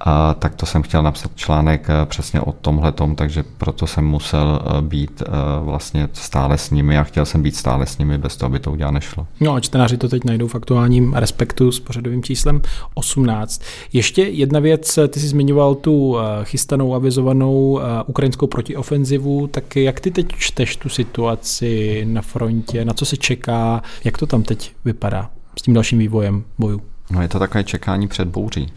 a 0.07 0.33
tak 0.33 0.55
to 0.55 0.65
jsem 0.65 0.81
chtěl 0.81 1.03
napsat 1.03 1.31
článek 1.35 1.87
eh, 1.89 2.05
přesně 2.05 2.41
o 2.41 2.51
tomhle 2.51 2.93
takže 3.15 3.43
proto 3.57 3.87
jsem 3.87 4.05
musel 4.05 4.61
eh, 4.61 4.81
být 4.81 5.23
eh, 5.25 5.29
vlastně 5.59 6.09
stále 6.13 6.57
s 6.57 6.71
nimi 6.71 6.97
a 6.97 7.03
chtěl 7.03 7.25
jsem 7.25 7.41
být 7.41 7.55
stále 7.55 7.85
s 7.85 7.97
nimi, 7.97 8.17
bez 8.17 8.37
toho 8.37 8.49
by 8.49 8.59
to 8.59 8.71
udělat 8.71 8.91
nešlo. 8.91 9.27
No 9.39 9.53
a 9.53 9.59
čtenáři 9.59 9.97
to 9.97 10.09
teď 10.09 10.23
najdou 10.23 10.47
v 10.47 10.55
aktuálním 10.55 11.13
Respektu 11.13 11.71
s 11.71 11.79
pořadovým 11.79 12.23
číslem 12.23 12.61
18. 12.93 13.61
Ještě 13.93 14.21
jedna 14.21 14.59
věc, 14.59 14.99
ty 15.07 15.19
jsi 15.19 15.27
zmiňoval 15.27 15.75
tu 15.75 16.17
chystanou, 16.43 16.95
avizovanou 16.95 17.79
ukrajinskou 18.05 18.47
protiofenzivu, 18.47 19.47
tak 19.47 19.75
jak 19.75 19.99
ty 19.99 20.11
teď 20.11 20.27
čteš 20.37 20.75
tu 20.75 20.89
situaci 20.89 22.01
na 22.09 22.21
frontě, 22.21 22.85
na 22.85 22.93
co 22.93 23.05
se 23.05 23.17
čeká, 23.17 23.81
jak 24.03 24.17
to 24.17 24.25
tam 24.25 24.43
teď 24.43 24.71
vypadá 24.85 25.29
s 25.59 25.61
tím 25.61 25.73
dalším 25.73 25.99
vývojem 25.99 26.43
boju? 26.59 26.81
No 27.11 27.21
je 27.21 27.27
to 27.27 27.39
takové 27.39 27.63
čekání 27.63 28.07
před 28.07 28.27
bouří. 28.27 28.71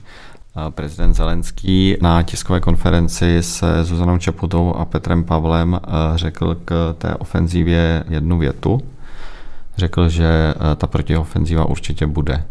Prezident 0.71 1.15
Zelenský 1.15 1.97
na 2.03 2.23
tiskové 2.23 2.61
konferenci 2.61 3.43
se 3.43 3.85
Zuzanou 3.85 4.19
Čaputou 4.19 4.75
a 4.75 4.85
Petrem 4.85 5.25
Pavlem 5.25 5.81
eh, 5.83 5.89
řekl 6.15 6.57
k 6.65 6.95
té 6.99 7.15
ofenzívě 7.15 8.05
jednu 8.09 8.39
větu. 8.39 8.81
Řekl, 9.77 10.09
že 10.09 10.25
eh, 10.27 10.77
ta 10.77 10.87
protiofenzíva 10.87 11.65
určitě 11.65 12.07
bude. 12.07 12.45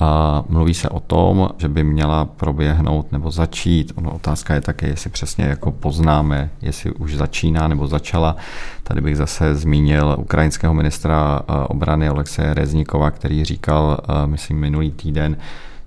A 0.00 0.42
mluví 0.48 0.74
se 0.74 0.88
o 0.88 1.00
tom, 1.00 1.48
že 1.58 1.68
by 1.68 1.84
měla 1.84 2.24
proběhnout 2.24 3.12
nebo 3.12 3.30
začít. 3.30 3.92
Ono 3.94 4.10
otázka 4.14 4.54
je 4.54 4.60
také, 4.60 4.86
jestli 4.86 5.10
přesně 5.10 5.44
jako 5.44 5.70
poznáme, 5.70 6.50
jestli 6.62 6.92
už 6.92 7.14
začíná 7.14 7.68
nebo 7.68 7.86
začala. 7.86 8.36
Tady 8.82 9.00
bych 9.00 9.16
zase 9.16 9.54
zmínil 9.54 10.16
ukrajinského 10.18 10.74
ministra 10.74 11.40
eh, 11.40 11.52
obrany 11.52 12.10
Olekseje 12.10 12.54
Rezníkova, 12.54 13.10
který 13.10 13.44
říkal, 13.44 13.98
myslím, 14.26 14.58
minulý 14.58 14.90
týden, 14.90 15.36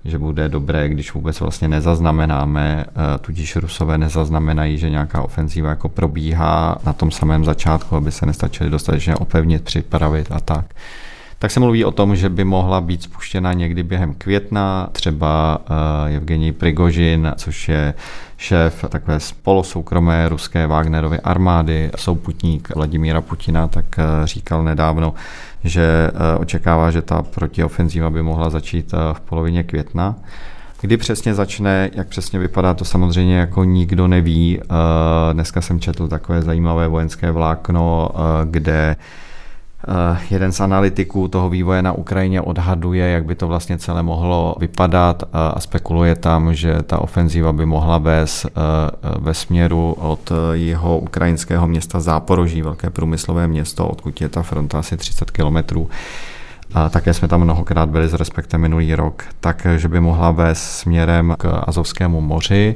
že 0.04 0.18
bude 0.18 0.48
dobré, 0.48 0.88
když 0.88 1.14
vůbec 1.14 1.40
vlastně 1.40 1.68
nezaznamenáme, 1.68 2.84
eh, 2.88 3.18
tudíž 3.18 3.56
Rusové 3.56 3.98
nezaznamenají, 3.98 4.78
že 4.78 4.90
nějaká 4.90 5.22
ofenzíva 5.22 5.68
jako 5.68 5.88
probíhá 5.88 6.78
na 6.86 6.92
tom 6.92 7.10
samém 7.10 7.44
začátku, 7.44 7.96
aby 7.96 8.12
se 8.12 8.26
nestačili 8.26 8.70
dostatečně 8.70 9.16
opevnit, 9.16 9.64
připravit 9.64 10.32
a 10.32 10.40
tak 10.40 10.66
tak 11.44 11.50
se 11.50 11.60
mluví 11.60 11.84
o 11.84 11.90
tom, 11.90 12.16
že 12.16 12.28
by 12.28 12.44
mohla 12.44 12.80
být 12.80 13.02
spuštěna 13.02 13.52
někdy 13.52 13.82
během 13.82 14.14
května, 14.14 14.88
třeba 14.92 15.58
uh, 16.08 16.16
Evgenij 16.16 16.52
Prigožin, 16.52 17.32
což 17.36 17.68
je 17.68 17.94
šéf 18.36 18.84
takové 18.88 19.18
polosoukromé 19.42 20.28
ruské 20.28 20.66
Wagnerovy 20.66 21.20
armády, 21.20 21.90
souputník 21.96 22.74
Vladimíra 22.74 23.20
Putina, 23.20 23.68
tak 23.68 23.84
uh, 23.98 24.26
říkal 24.26 24.64
nedávno, 24.64 25.14
že 25.64 26.10
uh, 26.12 26.42
očekává, 26.42 26.90
že 26.90 27.02
ta 27.02 27.22
protiofenzíva 27.22 28.10
by 28.10 28.22
mohla 28.22 28.50
začít 28.50 28.94
v 29.12 29.20
polovině 29.20 29.62
května. 29.62 30.14
Kdy 30.80 30.96
přesně 30.96 31.34
začne, 31.34 31.90
jak 31.94 32.08
přesně 32.08 32.38
vypadá, 32.38 32.74
to 32.74 32.84
samozřejmě 32.84 33.36
jako 33.36 33.64
nikdo 33.64 34.08
neví. 34.08 34.60
Dneska 35.32 35.60
jsem 35.60 35.80
četl 35.80 36.08
takové 36.08 36.42
zajímavé 36.42 36.88
vojenské 36.88 37.30
vlákno, 37.30 38.10
kde 38.44 38.96
Eh, 38.96 39.23
jeden 40.30 40.52
z 40.52 40.60
analytiků 40.60 41.28
toho 41.28 41.48
vývoje 41.48 41.82
na 41.82 41.92
Ukrajině 41.92 42.40
odhaduje, 42.40 43.10
jak 43.10 43.24
by 43.24 43.34
to 43.34 43.48
vlastně 43.48 43.78
celé 43.78 44.02
mohlo 44.02 44.56
vypadat 44.60 45.22
eh, 45.22 45.26
a 45.32 45.60
spekuluje 45.60 46.16
tam, 46.16 46.54
že 46.54 46.82
ta 46.82 46.98
ofenzíva 46.98 47.52
by 47.52 47.66
mohla 47.66 47.98
vést 47.98 48.46
eh, 48.46 48.50
ve 49.18 49.34
směru 49.34 49.92
od 49.98 50.32
jeho 50.52 50.98
ukrajinského 50.98 51.66
města 51.66 52.00
Záporoží, 52.00 52.62
velké 52.62 52.90
průmyslové 52.90 53.48
město, 53.48 53.88
odkud 53.88 54.20
je 54.20 54.28
ta 54.28 54.42
fronta 54.42 54.78
asi 54.78 54.96
30 54.96 55.30
kilometrů. 55.30 55.88
A 56.74 56.88
také 56.88 57.14
jsme 57.14 57.28
tam 57.28 57.40
mnohokrát 57.40 57.88
byli 57.88 58.08
s 58.08 58.14
respektem 58.14 58.60
minulý 58.60 58.94
rok, 58.94 59.24
takže 59.40 59.88
by 59.88 60.00
mohla 60.00 60.30
vést 60.30 60.62
směrem 60.62 61.34
k 61.38 61.62
Azovskému 61.66 62.20
moři 62.20 62.74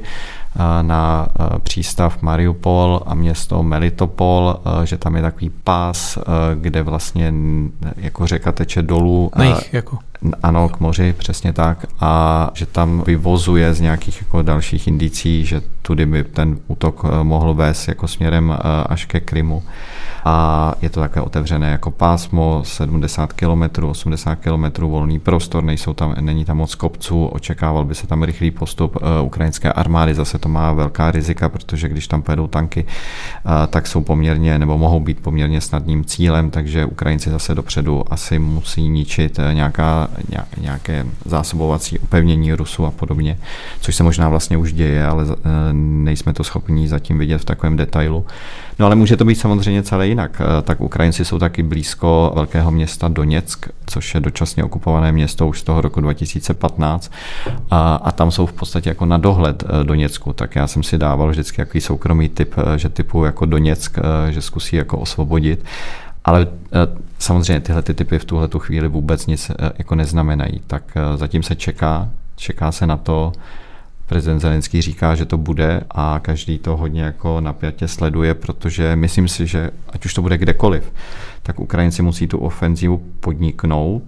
na 0.81 1.27
přístav 1.63 2.21
Mariupol 2.21 3.01
a 3.05 3.13
město 3.13 3.63
Melitopol, 3.63 4.59
že 4.83 4.97
tam 4.97 5.15
je 5.15 5.21
takový 5.21 5.49
pás, 5.63 6.17
kde 6.55 6.83
vlastně 6.83 7.33
jako 7.97 8.27
řeka 8.27 8.51
teče 8.51 8.81
dolů. 8.81 9.31
Na 9.35 9.43
jich, 9.43 9.73
jako. 9.73 9.97
Ano, 10.43 10.69
k 10.69 10.79
moři, 10.79 11.13
přesně 11.17 11.53
tak. 11.53 11.85
A 11.99 12.51
že 12.53 12.65
tam 12.65 13.03
vyvozuje 13.05 13.73
z 13.73 13.81
nějakých 13.81 14.21
jako 14.21 14.41
dalších 14.41 14.87
indicí, 14.87 15.45
že 15.45 15.61
tudy 15.81 16.05
by 16.05 16.23
ten 16.23 16.57
útok 16.67 17.05
mohl 17.23 17.53
vést 17.53 17.87
jako 17.87 18.07
směrem 18.07 18.57
až 18.89 19.05
ke 19.05 19.19
Krymu 19.19 19.63
a 20.25 20.73
je 20.81 20.89
to 20.89 20.99
také 20.99 21.21
otevřené 21.21 21.71
jako 21.71 21.91
pásmo, 21.91 22.61
70 22.65 23.33
km, 23.33 23.83
80 23.85 24.35
km 24.35 24.81
volný 24.81 25.19
prostor, 25.19 25.63
nejsou 25.63 25.93
tam, 25.93 26.15
není 26.19 26.45
tam 26.45 26.57
moc 26.57 26.75
kopců, 26.75 27.25
očekával 27.25 27.85
by 27.85 27.95
se 27.95 28.07
tam 28.07 28.23
rychlý 28.23 28.51
postup 28.51 28.95
uh, 28.95 29.25
ukrajinské 29.25 29.73
armády, 29.73 30.13
zase 30.13 30.37
to 30.37 30.49
má 30.49 30.73
velká 30.73 31.11
rizika, 31.11 31.49
protože 31.49 31.89
když 31.89 32.07
tam 32.07 32.21
pojedou 32.21 32.47
tanky, 32.47 32.85
tak 33.69 33.87
jsou 33.87 34.01
poměrně, 34.01 34.59
nebo 34.59 34.77
mohou 34.77 34.99
být 34.99 35.19
poměrně 35.19 35.61
snadným 35.61 36.05
cílem, 36.05 36.49
takže 36.49 36.85
Ukrajinci 36.85 37.29
zase 37.29 37.55
dopředu 37.55 38.03
asi 38.13 38.39
musí 38.39 38.89
ničit 38.89 39.39
nějaká, 39.53 40.08
nějaké 40.61 41.05
zásobovací 41.25 41.99
upevnění 41.99 42.53
Rusu 42.53 42.85
a 42.85 42.91
podobně, 42.91 43.37
což 43.81 43.95
se 43.95 44.03
možná 44.03 44.29
vlastně 44.29 44.57
už 44.57 44.73
děje, 44.73 45.05
ale 45.05 45.25
nejsme 45.73 46.33
to 46.33 46.43
schopni 46.43 46.87
zatím 46.87 47.17
vidět 47.17 47.37
v 47.37 47.45
takovém 47.45 47.77
detailu. 47.77 48.25
No 48.79 48.85
ale 48.85 48.95
může 48.95 49.17
to 49.17 49.25
být 49.25 49.35
samozřejmě 49.35 49.83
celé 49.83 50.07
jinak. 50.07 50.41
Eh, 50.41 50.61
tak 50.61 50.81
Ukrajinci 50.81 51.25
jsou 51.25 51.39
taky 51.39 51.63
blízko 51.63 52.31
velkého 52.35 52.71
města 52.71 53.07
Doněck, 53.07 53.69
což 53.85 54.13
je 54.15 54.19
dočasně 54.19 54.63
okupované 54.63 55.11
město 55.11 55.47
už 55.47 55.59
z 55.59 55.63
toho 55.63 55.81
roku 55.81 56.01
2015 56.01 57.11
a, 57.71 57.95
a 57.95 58.11
tam 58.11 58.31
jsou 58.31 58.45
v 58.45 58.53
podstatě 58.53 58.89
jako 58.89 59.05
na 59.05 59.17
dohled 59.17 59.63
eh, 59.63 59.83
Doněcku. 59.83 60.33
Tak 60.33 60.55
já 60.55 60.67
jsem 60.67 60.83
si 60.83 60.97
dával 60.97 61.29
vždycky 61.29 61.61
jaký 61.61 61.81
soukromý 61.81 62.29
typ, 62.29 62.53
eh, 62.57 62.79
že 62.79 62.89
typu 62.89 63.25
jako 63.25 63.45
Doněck, 63.45 63.99
že 64.29 64.41
zkusí 64.41 64.75
jako 64.75 64.97
osvobodit. 64.97 65.65
Ale 66.25 66.47
samozřejmě 67.19 67.59
tyhle 67.59 67.81
ty 67.81 67.93
typy 67.93 68.19
v 68.19 68.25
tuhle 68.25 68.47
tu 68.47 68.59
chvíli 68.59 68.87
vůbec 68.87 69.27
nic 69.27 69.51
jako 69.77 69.95
neznamenají. 69.95 70.61
Tak 70.67 70.83
zatím 71.15 71.43
se 71.43 71.55
čeká, 71.55 72.09
čeká 72.35 72.71
se 72.71 72.87
na 72.87 72.97
to, 72.97 73.31
prezident 74.05 74.39
Zelenský 74.39 74.81
říká, 74.81 75.15
že 75.15 75.25
to 75.25 75.37
bude 75.37 75.81
a 75.91 76.19
každý 76.19 76.57
to 76.57 76.77
hodně 76.77 77.01
jako 77.01 77.41
napjatě 77.41 77.87
sleduje, 77.87 78.33
protože 78.33 78.95
myslím 78.95 79.27
si, 79.27 79.47
že 79.47 79.69
ať 79.89 80.05
už 80.05 80.13
to 80.13 80.21
bude 80.21 80.37
kdekoliv, 80.37 80.93
tak 81.43 81.59
Ukrajinci 81.59 82.01
musí 82.01 82.27
tu 82.27 82.37
ofenzivu 82.37 83.03
podniknout 83.19 84.03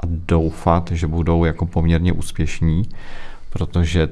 a 0.00 0.02
doufat, 0.06 0.90
že 0.90 1.06
budou 1.06 1.44
jako 1.44 1.66
poměrně 1.66 2.12
úspěšní, 2.12 2.82
protože 3.50 4.08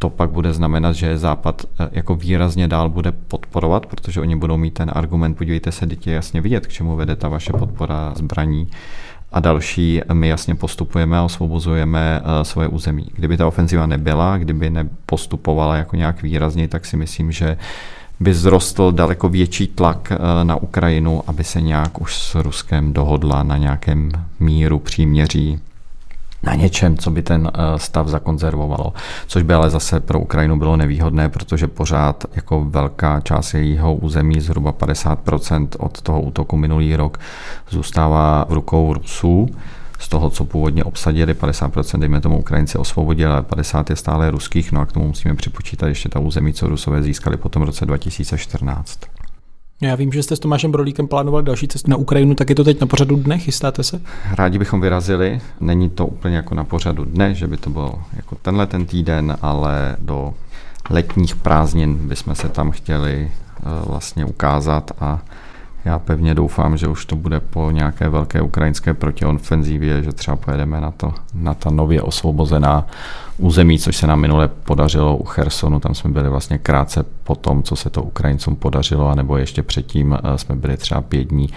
to 0.00 0.10
pak 0.10 0.30
bude 0.30 0.52
znamenat, 0.52 0.92
že 0.92 1.18
Západ 1.18 1.62
eh, 1.80 1.88
jako 1.92 2.14
výrazně 2.14 2.68
dál 2.68 2.90
bude 2.90 3.12
podporovat, 3.12 3.86
protože 3.86 4.20
oni 4.20 4.36
budou 4.36 4.56
mít 4.56 4.74
ten 4.74 4.90
argument, 4.94 5.34
podívejte 5.34 5.72
se, 5.72 5.86
dítě 5.86 6.10
jasně 6.10 6.40
vidět, 6.40 6.66
k 6.66 6.72
čemu 6.72 6.96
vede 6.96 7.16
ta 7.16 7.28
vaše 7.28 7.52
podpora 7.52 8.12
zbraní 8.16 8.68
a 9.32 9.40
další, 9.40 10.00
my 10.12 10.28
jasně 10.28 10.54
postupujeme 10.54 11.18
a 11.18 11.22
osvobozujeme 11.22 12.22
eh, 12.22 12.44
svoje 12.44 12.68
území. 12.68 13.06
Kdyby 13.14 13.36
ta 13.36 13.46
ofenziva 13.46 13.86
nebyla, 13.86 14.38
kdyby 14.38 14.70
nepostupovala 14.70 15.76
jako 15.76 15.96
nějak 15.96 16.22
výrazně, 16.22 16.68
tak 16.68 16.86
si 16.86 16.96
myslím, 16.96 17.32
že 17.32 17.56
by 18.20 18.34
zrostl 18.34 18.92
daleko 18.92 19.28
větší 19.28 19.66
tlak 19.66 20.12
eh, 20.12 20.44
na 20.44 20.56
Ukrajinu, 20.56 21.22
aby 21.26 21.44
se 21.44 21.60
nějak 21.60 22.00
už 22.00 22.18
s 22.18 22.34
Ruskem 22.34 22.92
dohodla 22.92 23.42
na 23.42 23.56
nějakém 23.56 24.10
míru 24.40 24.78
příměří 24.78 25.60
na 26.42 26.54
něčem, 26.54 26.96
co 26.96 27.10
by 27.10 27.22
ten 27.22 27.50
eh, 27.54 27.78
stav 27.78 28.08
zakonzervovalo. 28.08 28.92
Což 29.26 29.42
by 29.42 29.54
ale 29.54 29.70
zase 29.70 30.00
pro 30.00 30.20
Ukrajinu 30.20 30.58
bylo 30.58 30.76
nevýhodné, 30.76 31.28
protože 31.28 31.66
pořád 31.66 32.24
jako 32.34 32.64
velká 32.64 33.20
část 33.20 33.54
jejího 33.54 33.94
území, 33.94 34.40
zhruba 34.40 34.72
50% 34.72 35.68
od 35.78 36.02
toho 36.02 36.20
útoku 36.20 36.56
minulý 36.56 36.96
rok, 36.96 37.18
zůstává 37.70 38.44
v 38.48 38.52
rukou 38.52 38.94
Rusů. 38.94 39.48
Z 39.98 40.08
toho, 40.08 40.30
co 40.30 40.44
původně 40.44 40.84
obsadili, 40.84 41.34
50% 41.34 41.98
dejme 41.98 42.20
tomu 42.20 42.38
Ukrajinci 42.38 42.78
osvobodili, 42.78 43.32
ale 43.32 43.42
50% 43.42 43.84
je 43.90 43.96
stále 43.96 44.30
ruských, 44.30 44.72
no 44.72 44.80
a 44.80 44.86
k 44.86 44.92
tomu 44.92 45.06
musíme 45.06 45.34
připočítat 45.34 45.86
ještě 45.86 46.08
ta 46.08 46.20
území, 46.20 46.52
co 46.52 46.68
Rusové 46.68 47.02
získali 47.02 47.36
po 47.36 47.48
tom 47.48 47.62
roce 47.62 47.86
2014. 47.86 48.98
Já 49.82 49.94
vím, 49.94 50.12
že 50.12 50.22
jste 50.22 50.36
s 50.36 50.40
Tomášem 50.40 50.72
Brolíkem 50.72 51.08
plánovali 51.08 51.44
další 51.44 51.68
cestu 51.68 51.90
na 51.90 51.96
Ukrajinu, 51.96 52.34
tak 52.34 52.48
je 52.48 52.54
to 52.54 52.64
teď 52.64 52.80
na 52.80 52.86
pořadu 52.86 53.16
dne, 53.16 53.38
chystáte 53.38 53.82
se? 53.82 54.00
Rádi 54.34 54.58
bychom 54.58 54.80
vyrazili, 54.80 55.40
není 55.60 55.90
to 55.90 56.06
úplně 56.06 56.36
jako 56.36 56.54
na 56.54 56.64
pořadu 56.64 57.04
dne, 57.04 57.34
že 57.34 57.46
by 57.46 57.56
to 57.56 57.70
bylo 57.70 58.02
jako 58.16 58.36
tenhle 58.42 58.66
ten 58.66 58.86
týden, 58.86 59.36
ale 59.42 59.96
do 59.98 60.34
letních 60.90 61.36
prázdnin 61.36 62.08
bychom 62.08 62.34
se 62.34 62.48
tam 62.48 62.70
chtěli 62.70 63.30
eh, 63.30 63.62
vlastně 63.86 64.24
ukázat 64.24 64.90
a 65.00 65.18
já 65.84 65.98
pevně 65.98 66.34
doufám, 66.34 66.76
že 66.76 66.88
už 66.88 67.04
to 67.04 67.16
bude 67.16 67.40
po 67.40 67.70
nějaké 67.70 68.08
velké 68.08 68.40
ukrajinské 68.40 68.94
protiofenzívě, 68.94 70.02
že 70.02 70.12
třeba 70.12 70.36
pojedeme 70.36 70.80
na, 70.80 70.90
to, 70.90 71.14
na 71.34 71.54
ta 71.54 71.70
nově 71.70 72.02
osvobozená 72.02 72.86
území, 73.40 73.78
což 73.78 73.96
se 73.96 74.06
nám 74.06 74.20
minule 74.20 74.48
podařilo 74.48 75.16
u 75.16 75.24
Chersonu. 75.24 75.80
Tam 75.80 75.94
jsme 75.94 76.10
byli 76.10 76.28
vlastně 76.28 76.58
krátce 76.58 77.04
po 77.24 77.34
tom, 77.34 77.62
co 77.62 77.76
se 77.76 77.90
to 77.90 78.02
Ukrajincům 78.02 78.56
podařilo, 78.56 79.08
anebo 79.08 79.36
ještě 79.36 79.62
předtím 79.62 80.18
eh, 80.24 80.38
jsme 80.38 80.56
byli 80.56 80.76
třeba 80.76 81.00
pět 81.00 81.24
dní 81.24 81.48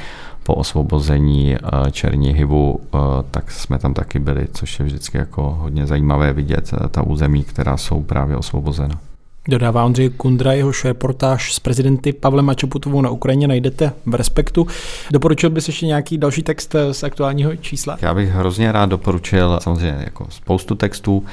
po 0.43 0.55
osvobození 0.55 1.55
eh, 1.55 1.91
Černihivu, 1.91 2.79
eh, 2.79 2.97
tak 3.31 3.51
jsme 3.51 3.79
tam 3.79 3.93
taky 3.93 4.19
byli, 4.19 4.47
což 4.53 4.79
je 4.79 4.85
vždycky 4.85 5.17
jako 5.17 5.57
hodně 5.59 5.87
zajímavé 5.87 6.33
vidět, 6.33 6.71
ta 6.91 7.01
území, 7.01 7.43
která 7.43 7.77
jsou 7.77 8.03
právě 8.03 8.37
osvobozena. 8.37 8.99
Dodává 9.47 9.85
Ondřej 9.85 10.09
Kundra, 10.09 10.53
jehož 10.53 10.85
reportáž 10.85 11.53
s 11.53 11.59
prezidenty 11.59 12.13
Pavlem 12.13 12.49
a 12.49 12.53
Čaputovou 12.53 13.01
na 13.01 13.09
Ukrajině 13.09 13.47
najdete 13.47 13.93
v 14.05 14.15
Respektu. 14.15 14.67
Doporučil 15.11 15.49
bys 15.49 15.67
ještě 15.67 15.85
nějaký 15.85 16.17
další 16.17 16.43
text 16.43 16.75
z 16.91 17.03
aktuálního 17.03 17.55
čísla? 17.55 17.97
Já 18.01 18.13
bych 18.13 18.29
hrozně 18.29 18.71
rád 18.71 18.89
doporučil 18.89 19.59
samozřejmě 19.61 20.01
jako 20.03 20.27
spoustu 20.29 20.75
textů. 20.75 21.25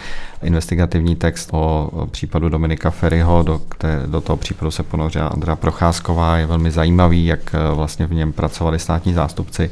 Investigativní 0.42 1.16
text 1.16 1.48
o 1.52 1.90
případu 2.10 2.48
Dominika 2.48 2.90
Ferryho, 2.90 3.42
do, 3.42 3.58
které, 3.58 4.02
do 4.06 4.20
toho 4.20 4.36
případu 4.36 4.70
se 4.70 4.82
ponořila 4.82 5.26
Andra 5.26 5.56
Procházková, 5.56 6.36
je 6.36 6.46
velmi 6.46 6.70
zajímavý, 6.70 7.26
jak 7.26 7.54
eh, 7.54 7.74
vlastně 7.74 8.06
v 8.06 8.14
něm 8.14 8.32
pracovali 8.32 8.78
státní 8.78 9.14
zástupci. 9.14 9.70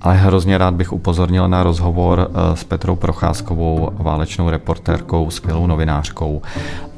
Ale 0.00 0.16
hrozně 0.16 0.58
rád 0.58 0.74
bych 0.74 0.92
upozornil 0.92 1.48
na 1.48 1.62
rozhovor 1.62 2.30
eh, 2.30 2.56
s 2.56 2.64
Petrou 2.64 2.96
Procházkovou, 2.96 3.90
válečnou 3.92 4.50
reportérkou, 4.50 5.30
skvělou 5.30 5.66
novinářkou 5.66 6.42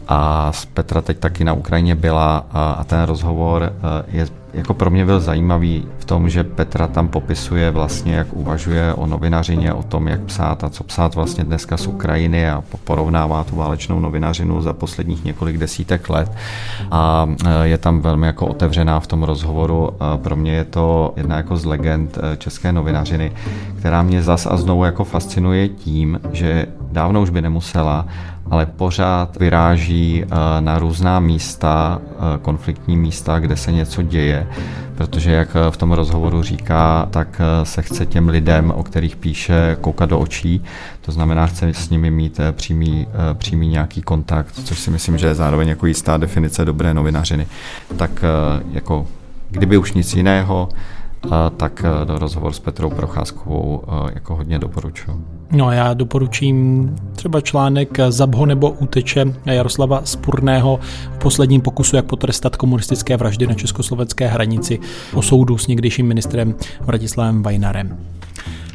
a 0.09 0.53
Petra 0.75 1.01
teď 1.01 1.19
taky 1.19 1.45
na 1.45 1.53
Ukrajině 1.53 1.95
byla 1.95 2.47
a 2.53 2.85
ten 2.85 3.03
rozhovor 3.03 3.63
eh, 3.63 4.05
je 4.09 4.27
jako 4.55 4.75
pro 4.75 4.91
mě 4.91 5.07
byl 5.07 5.21
zajímavý 5.21 5.87
v 5.99 6.05
tom, 6.05 6.29
že 6.29 6.45
Petra 6.45 6.87
tam 6.87 7.09
popisuje 7.09 7.71
vlastně, 7.71 8.15
jak 8.15 8.27
uvažuje 8.33 8.95
o 8.95 9.07
novinařině, 9.07 9.73
o 9.73 9.83
tom, 9.83 10.09
jak 10.09 10.21
psát 10.21 10.65
a 10.65 10.71
co 10.71 10.85
psát 10.85 11.15
vlastně 11.15 11.45
dneska 11.45 11.77
z 11.77 11.87
Ukrajiny 11.87 12.51
a 12.51 12.65
porovnává 12.85 13.45
tu 13.45 13.57
válečnou 13.57 14.01
novinařinu 14.01 14.63
za 14.63 14.73
posledních 14.73 15.25
několik 15.25 15.59
desítek 15.59 16.11
let. 16.11 16.33
A 16.91 17.29
e, 17.47 17.69
je 17.69 17.79
tam 17.79 18.01
velmi 18.01 18.27
jako 18.27 18.47
otevřená 18.47 19.01
v 19.01 19.07
tom 19.07 19.23
rozhovoru. 19.23 19.91
Pro 20.17 20.37
mě 20.37 20.53
je 20.53 20.65
to 20.65 21.13
jedna 21.17 21.37
jako 21.37 21.57
z 21.57 21.65
legend 21.65 22.19
e, 22.19 22.37
české 22.37 22.73
novinařiny, 22.73 23.33
která 23.79 24.03
mě 24.03 24.23
zas 24.23 24.47
a 24.47 24.57
znovu 24.57 24.85
jako 24.85 25.05
fascinuje 25.05 25.69
tím, 25.69 26.21
že 26.33 26.67
dávno 26.95 27.23
už 27.23 27.31
by 27.31 27.43
nemusela, 27.43 28.07
ale 28.51 28.67
pořád 28.67 29.37
vyráží 29.37 30.25
na 30.61 30.79
různá 30.79 31.21
místa, 31.21 31.99
konfliktní 32.43 32.97
místa, 32.97 33.39
kde 33.39 33.57
se 33.57 33.73
něco 33.73 34.03
děje, 34.03 34.47
protože 34.95 35.31
jak 35.31 35.57
v 35.71 35.77
tom 35.77 35.93
rozhovoru 35.93 36.43
říká, 36.43 37.09
tak 37.11 37.41
se 37.63 37.83
chce 37.83 38.07
těm 38.07 38.29
lidem, 38.29 38.71
o 38.71 38.83
kterých 38.83 39.17
píše, 39.17 39.77
koukat 39.81 40.11
do 40.11 40.19
očí, 40.19 40.65
to 41.01 41.13
znamená, 41.13 41.47
chce 41.47 41.69
s 41.69 41.91
nimi 41.91 42.11
mít 42.11 42.41
přímý, 42.53 43.07
přímý 43.35 43.69
nějaký 43.69 44.03
kontakt, 44.03 44.55
což 44.65 44.79
si 44.79 44.91
myslím, 44.91 45.19
že 45.19 45.27
je 45.27 45.35
zároveň 45.35 45.69
jako 45.69 45.87
jistá 45.87 46.17
definice 46.17 46.65
dobré 46.65 46.95
novinařiny. 46.95 47.47
Tak 47.97 48.25
jako 48.73 49.07
kdyby 49.51 49.77
už 49.77 49.93
nic 49.93 50.15
jiného, 50.15 50.69
tak 51.57 51.83
do 52.05 52.19
rozhovor 52.19 52.53
s 52.53 52.59
Petrou 52.61 52.91
Procházkovou 52.91 53.83
jako 54.15 54.37
hodně 54.37 54.59
doporučuji. 54.59 55.25
No 55.53 55.73
já 55.73 55.95
doporučím 55.95 56.91
třeba 57.13 57.41
článek 57.41 57.99
Zabho 58.09 58.47
nebo 58.47 58.71
úteče 58.71 59.25
Jaroslava 59.47 60.01
Spurného 60.05 60.81
v 61.15 61.19
posledním 61.19 61.61
pokusu, 61.61 61.97
jak 61.97 62.05
potrestat 62.05 62.57
komunistické 62.57 63.17
vraždy 63.17 63.47
na 63.47 63.55
československé 63.55 64.27
hranici 64.27 64.79
o 65.15 65.23
soudu 65.23 65.59
s 65.59 65.67
někdejším 65.67 66.07
ministrem 66.07 66.55
Vratislavem 66.81 67.43
Vajnarem. 67.43 67.99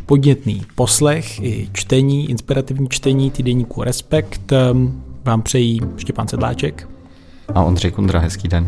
Podnětný 0.06 0.62
poslech 0.76 1.40
i 1.40 1.70
čtení, 1.74 2.30
inspirativní 2.30 2.90
čtení 2.90 3.32
týdeníku 3.32 3.84
Respekt 3.84 4.54
vám 5.26 5.42
přejí 5.42 5.82
Štěpán 5.98 6.28
Sedláček 6.28 6.90
a 7.56 7.64
Ondřej 7.64 7.92
Kundra. 7.92 8.20
Hezký 8.20 8.48
den. 8.48 8.68